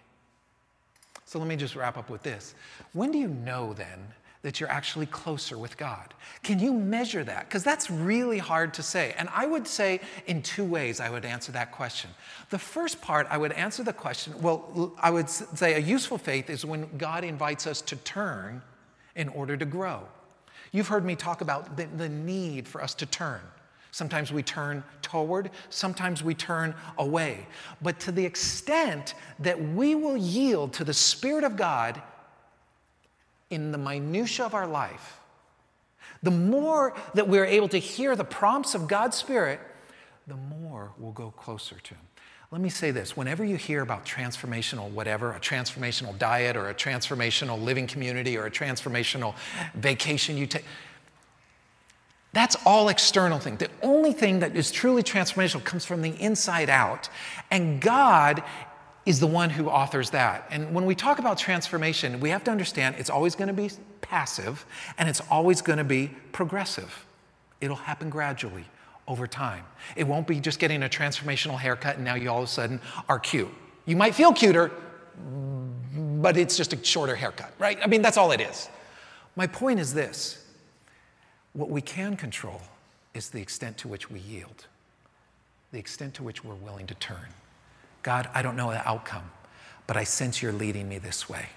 So, 1.26 1.39
let 1.39 1.48
me 1.48 1.56
just 1.56 1.76
wrap 1.76 1.98
up 1.98 2.10
with 2.10 2.22
this. 2.22 2.54
When 2.93 3.12
do 3.12 3.17
you 3.17 3.28
know 3.28 3.74
then 3.74 4.13
that 4.43 4.60
you're 4.60 4.70
actually 4.70 5.08
closer 5.08 5.58
with 5.58 5.76
God? 5.76 6.13
Can 6.43 6.60
you 6.60 6.72
measure 6.72 7.24
that? 7.24 7.50
Because 7.50 7.63
that's 7.63 7.89
really 7.89 8.38
hard 8.38 8.76
to 8.76 8.84
say. 8.84 9.15
And 9.17 9.28
I 9.34 9.48
would 9.48 9.67
say 9.67 10.02
in 10.28 10.43
two 10.43 10.63
ways 10.63 11.00
I 11.00 11.10
would 11.10 11.26
answer 11.26 11.52
that 11.54 11.72
question. 11.72 12.12
The 12.52 12.60
first 12.60 13.02
part, 13.02 13.28
I 13.32 13.38
would 13.38 13.54
answer 13.54 13.84
the 13.84 13.91
question 13.91 14.39
well, 14.39 14.93
I 15.00 15.10
would 15.10 15.30
say 15.30 15.74
a 15.74 15.80
useful 15.80 16.20
faith 16.20 16.52
is 16.52 16.63
when 16.63 16.96
God 16.98 17.24
invites 17.24 17.65
us 17.65 17.82
to 17.82 17.96
turn 17.98 18.62
in 19.17 19.27
order 19.30 19.58
to 19.58 19.65
grow. 19.65 20.03
You've 20.71 20.88
heard 20.88 21.03
me 21.03 21.15
talk 21.15 21.41
about 21.41 21.75
the, 21.75 21.86
the 21.97 22.08
need 22.08 22.67
for 22.67 22.82
us 22.82 22.93
to 22.95 23.06
turn. 23.06 23.41
Sometimes 23.91 24.32
we 24.32 24.43
turn 24.43 24.84
toward, 25.01 25.49
sometimes 25.69 26.23
we 26.23 26.36
turn 26.36 26.75
away. 26.97 27.47
But 27.82 27.99
to 28.01 28.12
the 28.12 28.25
extent 28.25 29.15
that 29.39 29.62
we 29.62 29.95
will 29.95 30.17
yield 30.17 30.73
to 30.73 30.84
the 30.84 30.93
Spirit 30.93 31.43
of 31.43 31.58
God 31.58 32.01
in 33.49 33.71
the 33.71 33.77
minutiae 33.77 34.45
of 34.45 34.53
our 34.53 34.67
life, 34.67 35.19
the 36.21 36.32
more 36.32 36.95
that 37.13 37.27
we're 37.27 37.45
able 37.45 37.69
to 37.69 37.77
hear 37.77 38.15
the 38.15 38.23
prompts 38.23 38.75
of 38.75 38.88
God's 38.88 39.17
Spirit, 39.17 39.60
the 40.27 40.36
more 40.36 40.91
we'll 40.97 41.12
go 41.12 41.32
closer 41.32 41.75
to 41.80 41.93
Him. 41.93 42.03
Let 42.49 42.62
me 42.62 42.69
say 42.69 42.91
this 42.91 43.17
whenever 43.17 43.43
you 43.43 43.57
hear 43.57 43.81
about 43.81 44.05
transformational 44.05 44.89
whatever, 44.91 45.33
a 45.33 45.39
transformational 45.39 46.17
diet 46.17 46.55
or 46.55 46.69
a 46.69 46.73
transformational 46.73 47.62
living 47.62 47.88
community 47.88 48.38
or 48.38 48.45
a 48.45 48.51
transformational 48.51 49.36
vacation 49.75 50.38
you 50.38 50.47
take, 50.47 50.63
that's 52.31 52.55
all 52.65 52.88
external 52.88 53.39
thing. 53.39 53.57
The 53.57 53.69
only 53.81 54.13
thing 54.13 54.39
that 54.39 54.55
is 54.55 54.71
truly 54.71 55.03
transformational 55.03 55.63
comes 55.63 55.83
from 55.83 56.01
the 56.01 56.12
inside 56.21 56.69
out. 56.69 57.10
And 57.51 57.81
God 57.81 58.43
is 59.05 59.19
the 59.19 59.27
one 59.27 59.49
who 59.49 59.69
authors 59.69 60.12
that. 60.12 60.47
And 60.49 60.73
when 60.73 60.86
we 60.86 60.95
talk 60.95 61.19
about 61.19 61.38
transformation, 61.38 62.19
we 62.19 62.29
have 62.29 62.43
to 62.45 62.51
understand 62.51 62.95
it's 62.97 63.10
always 63.10 63.36
going 63.36 63.47
to 63.47 63.53
be 63.53 63.71
passive 64.01 64.65
and 64.97 65.10
it's 65.10 65.21
always 65.29 65.62
going 65.62 65.77
to 65.79 65.83
be 65.83 66.12
progressive. 66.31 67.05
It'll 67.60 67.75
happen 67.75 68.10
gradually 68.10 68.65
over 69.08 69.28
time. 69.28 69.63
It 69.96 70.06
won't 70.06 70.28
be 70.28 70.39
just 70.39 70.60
getting 70.60 70.84
a 70.84 70.89
transformational 70.89 71.58
haircut 71.58 71.96
and 71.96 72.06
now 72.06 72.15
you 72.15 72.30
all 72.30 72.39
of 72.39 72.43
a 72.43 72.48
sudden 72.48 72.82
are 73.08 73.20
cute. 73.20 73.50
You 73.86 73.96
might 73.96 74.15
feel 74.15 74.34
cuter, 74.34 74.72
but 75.96 76.38
it's 76.38 76.58
just 76.58 76.74
a 76.74 76.84
shorter 76.84 77.15
haircut, 77.15 77.52
right? 77.58 77.80
I 77.82 77.88
mean, 77.88 78.02
that's 78.02 78.17
all 78.17 78.32
it 78.32 78.41
is. 78.41 78.70
My 79.36 79.48
point 79.48 79.80
is 79.80 79.93
this 79.93 80.43
what 81.54 81.70
we 81.70 81.82
can 81.82 82.15
control 82.15 82.62
is 83.13 83.30
the 83.30 83.41
extent 83.41 83.78
to 83.78 83.88
which 83.88 84.12
we 84.12 84.20
yield, 84.20 84.67
the 85.72 85.80
extent 85.80 86.13
to 86.15 86.24
which 86.24 86.43
we're 86.43 86.54
willing 86.54 86.86
to 86.88 86.93
turn. 86.96 87.28
God, 88.04 88.30
I 88.34 88.41
don't 88.41 88.56
know 88.56 88.70
the 88.70 88.88
outcome, 88.88 89.32
but 89.88 89.98
I 89.98 90.04
sense 90.04 90.41
you're 90.41 90.52
leading 90.52 90.88
me 90.88 91.00
this 91.00 91.28
way. 91.28 91.48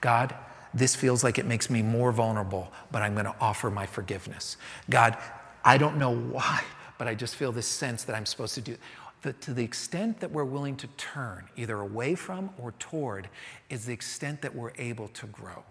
God, 0.00 0.34
this 0.72 0.96
feels 0.96 1.22
like 1.22 1.38
it 1.38 1.46
makes 1.46 1.68
me 1.68 1.82
more 1.82 2.12
vulnerable, 2.12 2.72
but 2.90 3.02
I'm 3.02 3.12
going 3.12 3.26
to 3.26 3.34
offer 3.40 3.70
my 3.70 3.84
forgiveness. 3.84 4.56
God, 4.88 5.18
I 5.64 5.76
don't 5.76 5.98
know 5.98 6.14
why, 6.14 6.62
but 7.02 7.08
I 7.08 7.16
just 7.16 7.34
feel 7.34 7.50
this 7.50 7.66
sense 7.66 8.04
that 8.04 8.14
I'm 8.14 8.24
supposed 8.24 8.54
to 8.54 8.60
do. 8.60 8.76
That 9.22 9.40
to 9.40 9.52
the 9.52 9.64
extent 9.64 10.20
that 10.20 10.30
we're 10.30 10.44
willing 10.44 10.76
to 10.76 10.86
turn, 10.96 11.46
either 11.56 11.80
away 11.80 12.14
from 12.14 12.50
or 12.58 12.74
toward, 12.78 13.28
is 13.70 13.86
the 13.86 13.92
extent 13.92 14.40
that 14.42 14.54
we're 14.54 14.70
able 14.78 15.08
to 15.08 15.26
grow. 15.26 15.64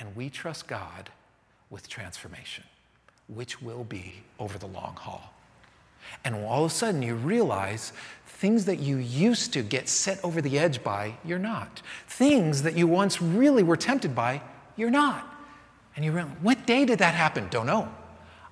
And 0.00 0.16
we 0.16 0.28
trust 0.28 0.66
God 0.66 1.10
with 1.70 1.88
transformation, 1.88 2.64
which 3.28 3.62
will 3.62 3.84
be 3.84 4.14
over 4.40 4.58
the 4.58 4.66
long 4.66 4.96
haul. 4.96 5.32
And 6.24 6.34
all 6.34 6.64
of 6.64 6.72
a 6.72 6.74
sudden, 6.74 7.02
you 7.02 7.14
realize 7.14 7.92
things 8.26 8.64
that 8.64 8.80
you 8.80 8.96
used 8.96 9.52
to 9.52 9.62
get 9.62 9.88
set 9.88 10.18
over 10.24 10.42
the 10.42 10.58
edge 10.58 10.82
by, 10.82 11.14
you're 11.24 11.38
not. 11.38 11.82
Things 12.08 12.62
that 12.64 12.76
you 12.76 12.88
once 12.88 13.22
really 13.22 13.62
were 13.62 13.76
tempted 13.76 14.12
by, 14.12 14.42
you're 14.74 14.90
not. 14.90 15.24
And 15.94 16.04
you 16.04 16.10
realize, 16.10 16.34
what 16.42 16.66
day 16.66 16.84
did 16.84 16.98
that 16.98 17.14
happen? 17.14 17.46
Don't 17.48 17.66
know. 17.66 17.88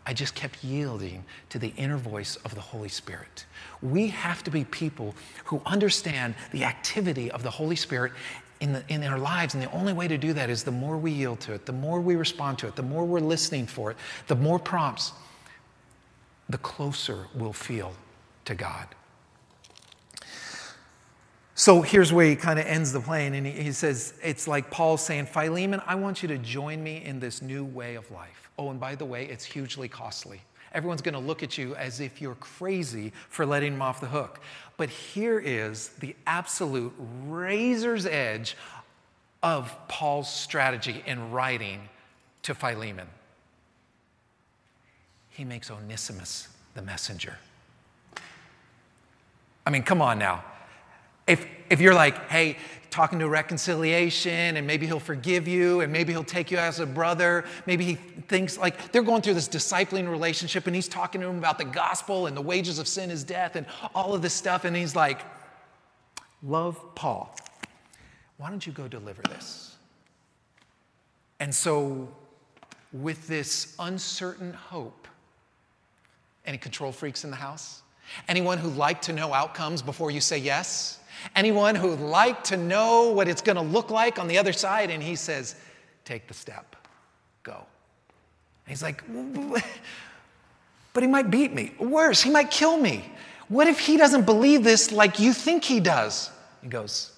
I 0.07 0.13
just 0.13 0.35
kept 0.35 0.63
yielding 0.63 1.25
to 1.49 1.59
the 1.59 1.73
inner 1.77 1.97
voice 1.97 2.37
of 2.45 2.55
the 2.55 2.61
Holy 2.61 2.89
Spirit. 2.89 3.47
We 3.81 4.09
have 4.09 4.43
to 4.45 4.51
be 4.51 4.65
people 4.65 5.15
who 5.45 5.63
understand 5.65 6.35
the 6.53 6.65
activity 6.65 7.31
of 7.31 7.43
the 7.43 7.51
Holy 7.51 7.77
Spirit 7.77 8.13
in, 8.61 8.75
the, 8.75 8.85
in 8.89 9.03
our 9.05 9.19
lives. 9.19 9.55
And 9.55 9.63
the 9.63 9.71
only 9.73 9.93
way 9.93 10.09
to 10.09 10.19
do 10.19 10.33
that 10.35 10.51
is 10.51 10.63
the 10.65 10.71
more 10.71 10.99
we 10.99 11.11
yield 11.11 11.41
to 11.41 11.55
it, 11.55 11.67
the 11.67 11.73
more 11.73 12.01
we 12.01 12.17
respond 12.17 12.59
to 12.59 12.67
it, 12.69 12.77
the 12.77 12.83
more 12.83 13.05
we're 13.05 13.21
listening 13.21 13.67
for 13.67 13.91
it, 13.91 13.97
the 14.27 14.37
more 14.37 14.59
prompts. 14.59 15.13
the 16.49 16.59
closer 16.59 17.27
we'll 17.35 17.53
feel 17.53 17.95
to 18.45 18.55
God. 18.55 18.89
So 21.55 21.83
here's 21.83 22.13
where 22.13 22.27
he 22.27 22.37
kind 22.37 22.59
of 22.59 22.67
ends 22.67 22.93
the 22.93 23.01
plane, 23.01 23.33
and 23.35 23.47
he, 23.47 23.53
he 23.53 23.73
says, 23.73 24.15
It's 24.23 24.49
like 24.49 24.71
Paul 24.71 24.97
saying, 24.97 25.27
Philemon, 25.27 25.81
I 25.87 25.95
want 25.95 26.23
you 26.23 26.29
to 26.29 26.39
join 26.39 26.83
me 26.83 27.03
in 27.03 27.21
this 27.21 27.41
new 27.41 27.65
way 27.65 27.95
of 27.95 28.11
life. 28.11 28.44
Oh, 28.59 28.71
and 28.71 28.79
by 28.79 28.95
the 28.95 29.05
way, 29.05 29.27
it's 29.27 29.45
hugely 29.45 29.89
costly. 29.89 30.41
Everyone's 30.73 31.03
going 31.03 31.15
to 31.15 31.21
look 31.21 31.43
at 31.43 31.57
you 31.57 31.75
as 31.77 32.01
if 32.01 32.21
you're 32.21 32.35
crazy 32.37 33.13
for 33.29 33.47
letting 33.47 33.75
him 33.75 33.83
off 33.83 34.01
the 34.01 34.09
hook. 34.09 34.41
But 34.77 34.89
here 34.89 35.39
is 35.39 35.89
the 36.01 36.17
absolute 36.27 36.93
razor's 37.27 38.07
edge 38.07 38.57
of 39.43 39.75
Paul's 39.89 40.33
strategy 40.33 41.03
in 41.07 41.31
writing 41.31 41.89
to 42.43 42.55
Philemon. 42.55 43.07
He 45.31 45.45
makes 45.45 45.71
Onesimus 45.71 46.49
the 46.75 46.83
messenger. 46.83 47.39
I 49.67 49.71
mean, 49.71 49.83
come 49.83 50.03
on 50.03 50.19
now. 50.19 50.45
If, 51.27 51.47
if 51.71 51.81
you're 51.81 51.95
like, 51.95 52.29
hey, 52.29 52.59
talking 52.91 53.19
to 53.19 53.29
reconciliation, 53.29 54.57
and 54.57 54.67
maybe 54.67 54.87
he'll 54.87 55.01
forgive 55.01 55.49
you, 55.49 55.81
and 55.81 55.93
maybe 55.93 56.13
he'll 56.13 56.23
take 56.23 56.51
you 56.53 56.59
as 56.59 56.79
a 56.79 56.87
brother, 56.87 57.45
maybe 57.67 57.85
he 57.85 57.95
thinks 57.95 58.57
like 58.57 58.93
they're 58.93 59.03
going 59.03 59.21
through 59.21 59.35
this 59.35 59.49
discipling 59.49 60.09
relationship, 60.09 60.67
and 60.67 60.77
he's 60.77 60.87
talking 60.87 61.21
to 61.21 61.27
him 61.27 61.39
about 61.39 61.59
the 61.59 61.65
gospel 61.65 62.27
and 62.27 62.37
the 62.37 62.41
wages 62.41 62.79
of 62.79 62.87
sin 62.87 63.11
is 63.11 63.25
death 63.25 63.57
and 63.57 63.67
all 63.95 64.15
of 64.15 64.23
this 64.23 64.33
stuff, 64.33 64.65
and 64.65 64.77
he's 64.77 64.95
like, 64.95 65.23
love 66.43 66.81
Paul. 66.95 67.35
Why 68.37 68.51
don't 68.51 68.65
you 68.65 68.73
go 68.73 68.87
deliver 68.87 69.23
this? 69.23 69.77
And 71.41 71.53
so, 71.53 72.09
with 72.93 73.27
this 73.27 73.75
uncertain 73.81 74.53
hope, 74.53 75.09
any 76.47 76.59
control 76.59 76.93
freaks 76.93 77.25
in 77.25 77.31
the 77.31 77.37
house? 77.37 77.83
Anyone 78.29 78.59
who 78.59 78.69
like 78.69 79.03
to 79.03 79.13
know 79.13 79.33
outcomes 79.33 79.83
before 79.83 80.11
you 80.11 80.21
say 80.21 80.39
yes? 80.39 81.01
Anyone 81.37 81.75
who'd 81.75 82.01
like 82.01 82.45
to 82.45 82.57
know 82.57 83.11
what 83.11 83.29
it's 83.29 83.43
going 83.43 83.57
to 83.57 83.63
look 83.63 83.91
like 83.91 84.19
on 84.19 84.29
the 84.29 84.39
other 84.39 84.53
side? 84.53 84.91
And 84.91 85.03
he 85.03 85.17
says, 85.17 85.57
Take 86.05 86.27
the 86.29 86.35
step, 86.35 86.77
go. 87.43 87.55
And 87.55 88.69
he's 88.69 88.83
like, 88.83 89.03
But 90.93 91.03
he 91.03 91.09
might 91.09 91.31
beat 91.31 91.53
me. 91.53 91.73
Worse, 91.79 92.23
he 92.23 92.31
might 92.31 92.51
kill 92.51 92.79
me. 92.79 93.05
What 93.49 93.67
if 93.67 93.79
he 93.79 93.97
doesn't 93.97 94.25
believe 94.25 94.65
this 94.65 94.93
like 94.93 95.19
you 95.19 95.33
think 95.33 95.65
he 95.65 95.81
does? 95.81 96.31
He 96.63 96.69
goes, 96.69 97.13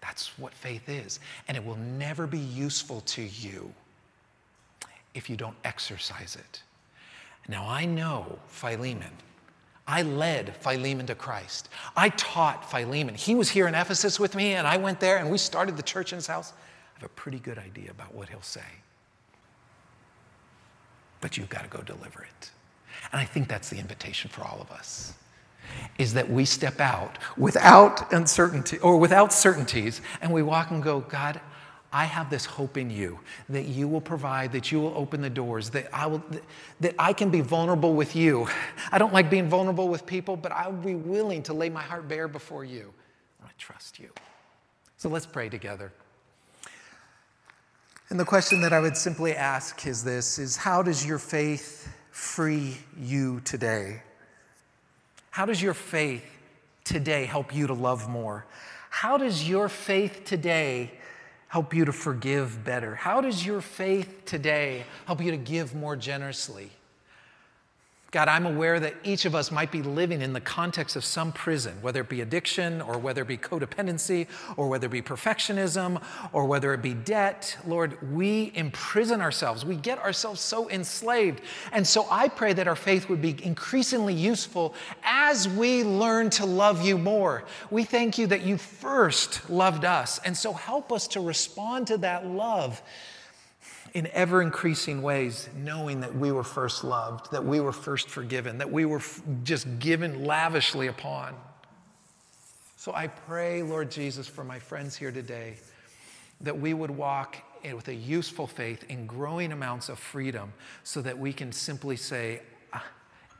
That's 0.00 0.38
what 0.38 0.52
faith 0.54 0.88
is. 0.88 1.20
And 1.48 1.56
it 1.56 1.64
will 1.64 1.76
never 1.76 2.26
be 2.26 2.38
useful 2.38 3.00
to 3.02 3.22
you 3.22 3.72
if 5.14 5.28
you 5.28 5.36
don't 5.36 5.56
exercise 5.64 6.36
it. 6.36 6.62
Now, 7.48 7.66
I 7.66 7.86
know 7.86 8.38
Philemon 8.48 9.10
I 9.88 10.02
led 10.02 10.54
Philemon 10.56 11.06
to 11.06 11.14
Christ. 11.14 11.70
I 11.96 12.10
taught 12.10 12.70
Philemon. 12.70 13.14
He 13.14 13.34
was 13.34 13.48
here 13.48 13.66
in 13.66 13.74
Ephesus 13.74 14.20
with 14.20 14.36
me, 14.36 14.52
and 14.52 14.66
I 14.66 14.76
went 14.76 15.00
there 15.00 15.16
and 15.16 15.30
we 15.30 15.38
started 15.38 15.78
the 15.78 15.82
church 15.82 16.12
in 16.12 16.16
his 16.16 16.26
house. 16.26 16.52
I 16.94 17.00
have 17.00 17.10
a 17.10 17.14
pretty 17.14 17.38
good 17.38 17.58
idea 17.58 17.90
about 17.90 18.14
what 18.14 18.28
he'll 18.28 18.42
say. 18.42 18.60
But 21.22 21.38
you've 21.38 21.48
got 21.48 21.62
to 21.62 21.70
go 21.70 21.80
deliver 21.82 22.22
it. 22.22 22.50
And 23.12 23.20
I 23.20 23.24
think 23.24 23.48
that's 23.48 23.70
the 23.70 23.78
invitation 23.78 24.30
for 24.30 24.42
all 24.42 24.60
of 24.60 24.70
us 24.70 25.14
is 25.98 26.14
that 26.14 26.30
we 26.30 26.44
step 26.44 26.80
out 26.80 27.18
without 27.36 28.12
uncertainty 28.12 28.78
or 28.78 28.96
without 28.96 29.32
certainties 29.32 30.00
and 30.20 30.32
we 30.32 30.42
walk 30.42 30.70
and 30.70 30.82
go, 30.82 31.00
God, 31.00 31.40
I 31.92 32.04
have 32.04 32.28
this 32.28 32.44
hope 32.44 32.76
in 32.76 32.90
you 32.90 33.18
that 33.48 33.64
you 33.64 33.88
will 33.88 34.00
provide, 34.00 34.52
that 34.52 34.70
you 34.70 34.80
will 34.80 34.92
open 34.94 35.22
the 35.22 35.30
doors, 35.30 35.70
that 35.70 35.88
I, 35.92 36.06
will, 36.06 36.22
that 36.80 36.94
I 36.98 37.14
can 37.14 37.30
be 37.30 37.40
vulnerable 37.40 37.94
with 37.94 38.14
you. 38.14 38.46
I 38.92 38.98
don't 38.98 39.12
like 39.12 39.30
being 39.30 39.48
vulnerable 39.48 39.88
with 39.88 40.04
people, 40.04 40.36
but 40.36 40.52
I 40.52 40.68
will 40.68 40.82
be 40.82 40.94
willing 40.94 41.42
to 41.44 41.54
lay 41.54 41.70
my 41.70 41.82
heart 41.82 42.06
bare 42.06 42.28
before 42.28 42.64
you. 42.64 42.92
I 43.42 43.48
trust 43.56 43.98
you. 43.98 44.10
So 44.98 45.08
let's 45.08 45.26
pray 45.26 45.48
together. 45.48 45.92
And 48.10 48.18
the 48.18 48.24
question 48.24 48.60
that 48.62 48.72
I 48.72 48.80
would 48.80 48.96
simply 48.96 49.34
ask 49.34 49.86
is 49.86 50.02
this 50.02 50.38
is 50.38 50.56
how 50.56 50.82
does 50.82 51.06
your 51.06 51.18
faith 51.18 51.88
free 52.10 52.78
you 52.98 53.40
today? 53.40 54.02
How 55.30 55.46
does 55.46 55.62
your 55.62 55.74
faith 55.74 56.24
today 56.84 57.26
help 57.26 57.54
you 57.54 57.66
to 57.66 57.74
love 57.74 58.08
more? 58.08 58.44
How 58.90 59.18
does 59.18 59.48
your 59.48 59.68
faith 59.68 60.22
today 60.24 60.90
help 61.48 61.74
you 61.74 61.84
to 61.84 61.92
forgive 61.92 62.64
better? 62.64 62.94
How 62.94 63.20
does 63.20 63.44
your 63.44 63.60
faith 63.60 64.24
today 64.24 64.84
help 65.06 65.20
you 65.20 65.30
to 65.32 65.36
give 65.36 65.74
more 65.74 65.96
generously? 65.96 66.70
God, 68.10 68.26
I'm 68.26 68.46
aware 68.46 68.80
that 68.80 68.94
each 69.04 69.26
of 69.26 69.34
us 69.34 69.50
might 69.50 69.70
be 69.70 69.82
living 69.82 70.22
in 70.22 70.32
the 70.32 70.40
context 70.40 70.96
of 70.96 71.04
some 71.04 71.30
prison, 71.30 71.76
whether 71.82 72.00
it 72.00 72.08
be 72.08 72.22
addiction 72.22 72.80
or 72.80 72.96
whether 72.96 73.20
it 73.20 73.28
be 73.28 73.36
codependency 73.36 74.28
or 74.56 74.66
whether 74.66 74.86
it 74.86 74.92
be 74.92 75.02
perfectionism 75.02 76.02
or 76.32 76.46
whether 76.46 76.72
it 76.72 76.80
be 76.80 76.94
debt. 76.94 77.58
Lord, 77.66 77.98
we 78.14 78.50
imprison 78.54 79.20
ourselves. 79.20 79.66
We 79.66 79.76
get 79.76 79.98
ourselves 79.98 80.40
so 80.40 80.70
enslaved. 80.70 81.42
And 81.70 81.86
so 81.86 82.06
I 82.10 82.28
pray 82.28 82.54
that 82.54 82.66
our 82.66 82.76
faith 82.76 83.10
would 83.10 83.20
be 83.20 83.36
increasingly 83.44 84.14
useful 84.14 84.74
as 85.04 85.46
we 85.46 85.84
learn 85.84 86.30
to 86.30 86.46
love 86.46 86.82
you 86.82 86.96
more. 86.96 87.44
We 87.70 87.84
thank 87.84 88.16
you 88.16 88.26
that 88.28 88.40
you 88.40 88.56
first 88.56 89.50
loved 89.50 89.84
us. 89.84 90.18
And 90.24 90.34
so 90.34 90.54
help 90.54 90.92
us 90.92 91.08
to 91.08 91.20
respond 91.20 91.88
to 91.88 91.98
that 91.98 92.26
love 92.26 92.82
in 93.98 94.06
ever 94.12 94.40
increasing 94.40 95.02
ways, 95.02 95.48
knowing 95.56 95.98
that 95.98 96.14
we 96.14 96.30
were 96.30 96.44
first 96.44 96.84
loved, 96.84 97.32
that 97.32 97.44
we 97.44 97.58
were 97.58 97.72
first 97.72 98.08
forgiven, 98.08 98.58
that 98.58 98.70
we 98.70 98.84
were 98.84 99.02
just 99.42 99.66
given 99.80 100.24
lavishly 100.24 100.86
upon. 100.86 101.34
So 102.76 102.94
I 102.94 103.08
pray, 103.08 103.64
Lord 103.64 103.90
Jesus, 103.90 104.28
for 104.28 104.44
my 104.44 104.60
friends 104.60 104.94
here 104.94 105.10
today, 105.10 105.56
that 106.42 106.56
we 106.56 106.74
would 106.74 106.92
walk 106.92 107.38
with 107.74 107.88
a 107.88 107.94
useful 107.94 108.46
faith 108.46 108.84
in 108.88 109.04
growing 109.04 109.50
amounts 109.50 109.88
of 109.88 109.98
freedom 109.98 110.52
so 110.84 111.02
that 111.02 111.18
we 111.18 111.32
can 111.32 111.50
simply 111.50 111.96
say, 111.96 112.40
ah, 112.72 112.84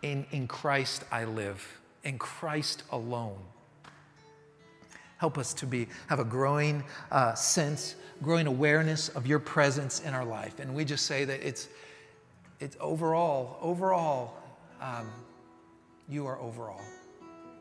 in, 0.02 0.26
in 0.32 0.48
Christ 0.48 1.04
I 1.12 1.24
live, 1.24 1.78
in 2.02 2.18
Christ 2.18 2.82
alone. 2.90 3.38
Help 5.18 5.36
us 5.36 5.52
to 5.54 5.66
be, 5.66 5.88
have 6.08 6.20
a 6.20 6.24
growing 6.24 6.82
uh, 7.10 7.34
sense, 7.34 7.96
growing 8.22 8.46
awareness 8.46 9.08
of 9.10 9.26
your 9.26 9.38
presence 9.38 10.00
in 10.00 10.14
our 10.14 10.24
life. 10.24 10.58
And 10.58 10.74
we 10.74 10.84
just 10.84 11.06
say 11.06 11.24
that 11.24 11.46
it's, 11.46 11.68
it's 12.60 12.76
overall, 12.80 13.58
overall, 13.60 14.34
um, 14.80 15.10
you 16.08 16.26
are 16.26 16.38
overall. 16.40 16.80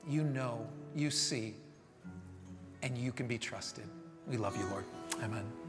You 0.07 0.23
know, 0.23 0.65
you 0.95 1.11
see, 1.11 1.53
and 2.81 2.97
you 2.97 3.11
can 3.11 3.27
be 3.27 3.37
trusted. 3.37 3.85
We 4.27 4.37
love 4.37 4.55
you, 4.55 4.65
Lord. 4.67 4.85
Amen. 5.23 5.66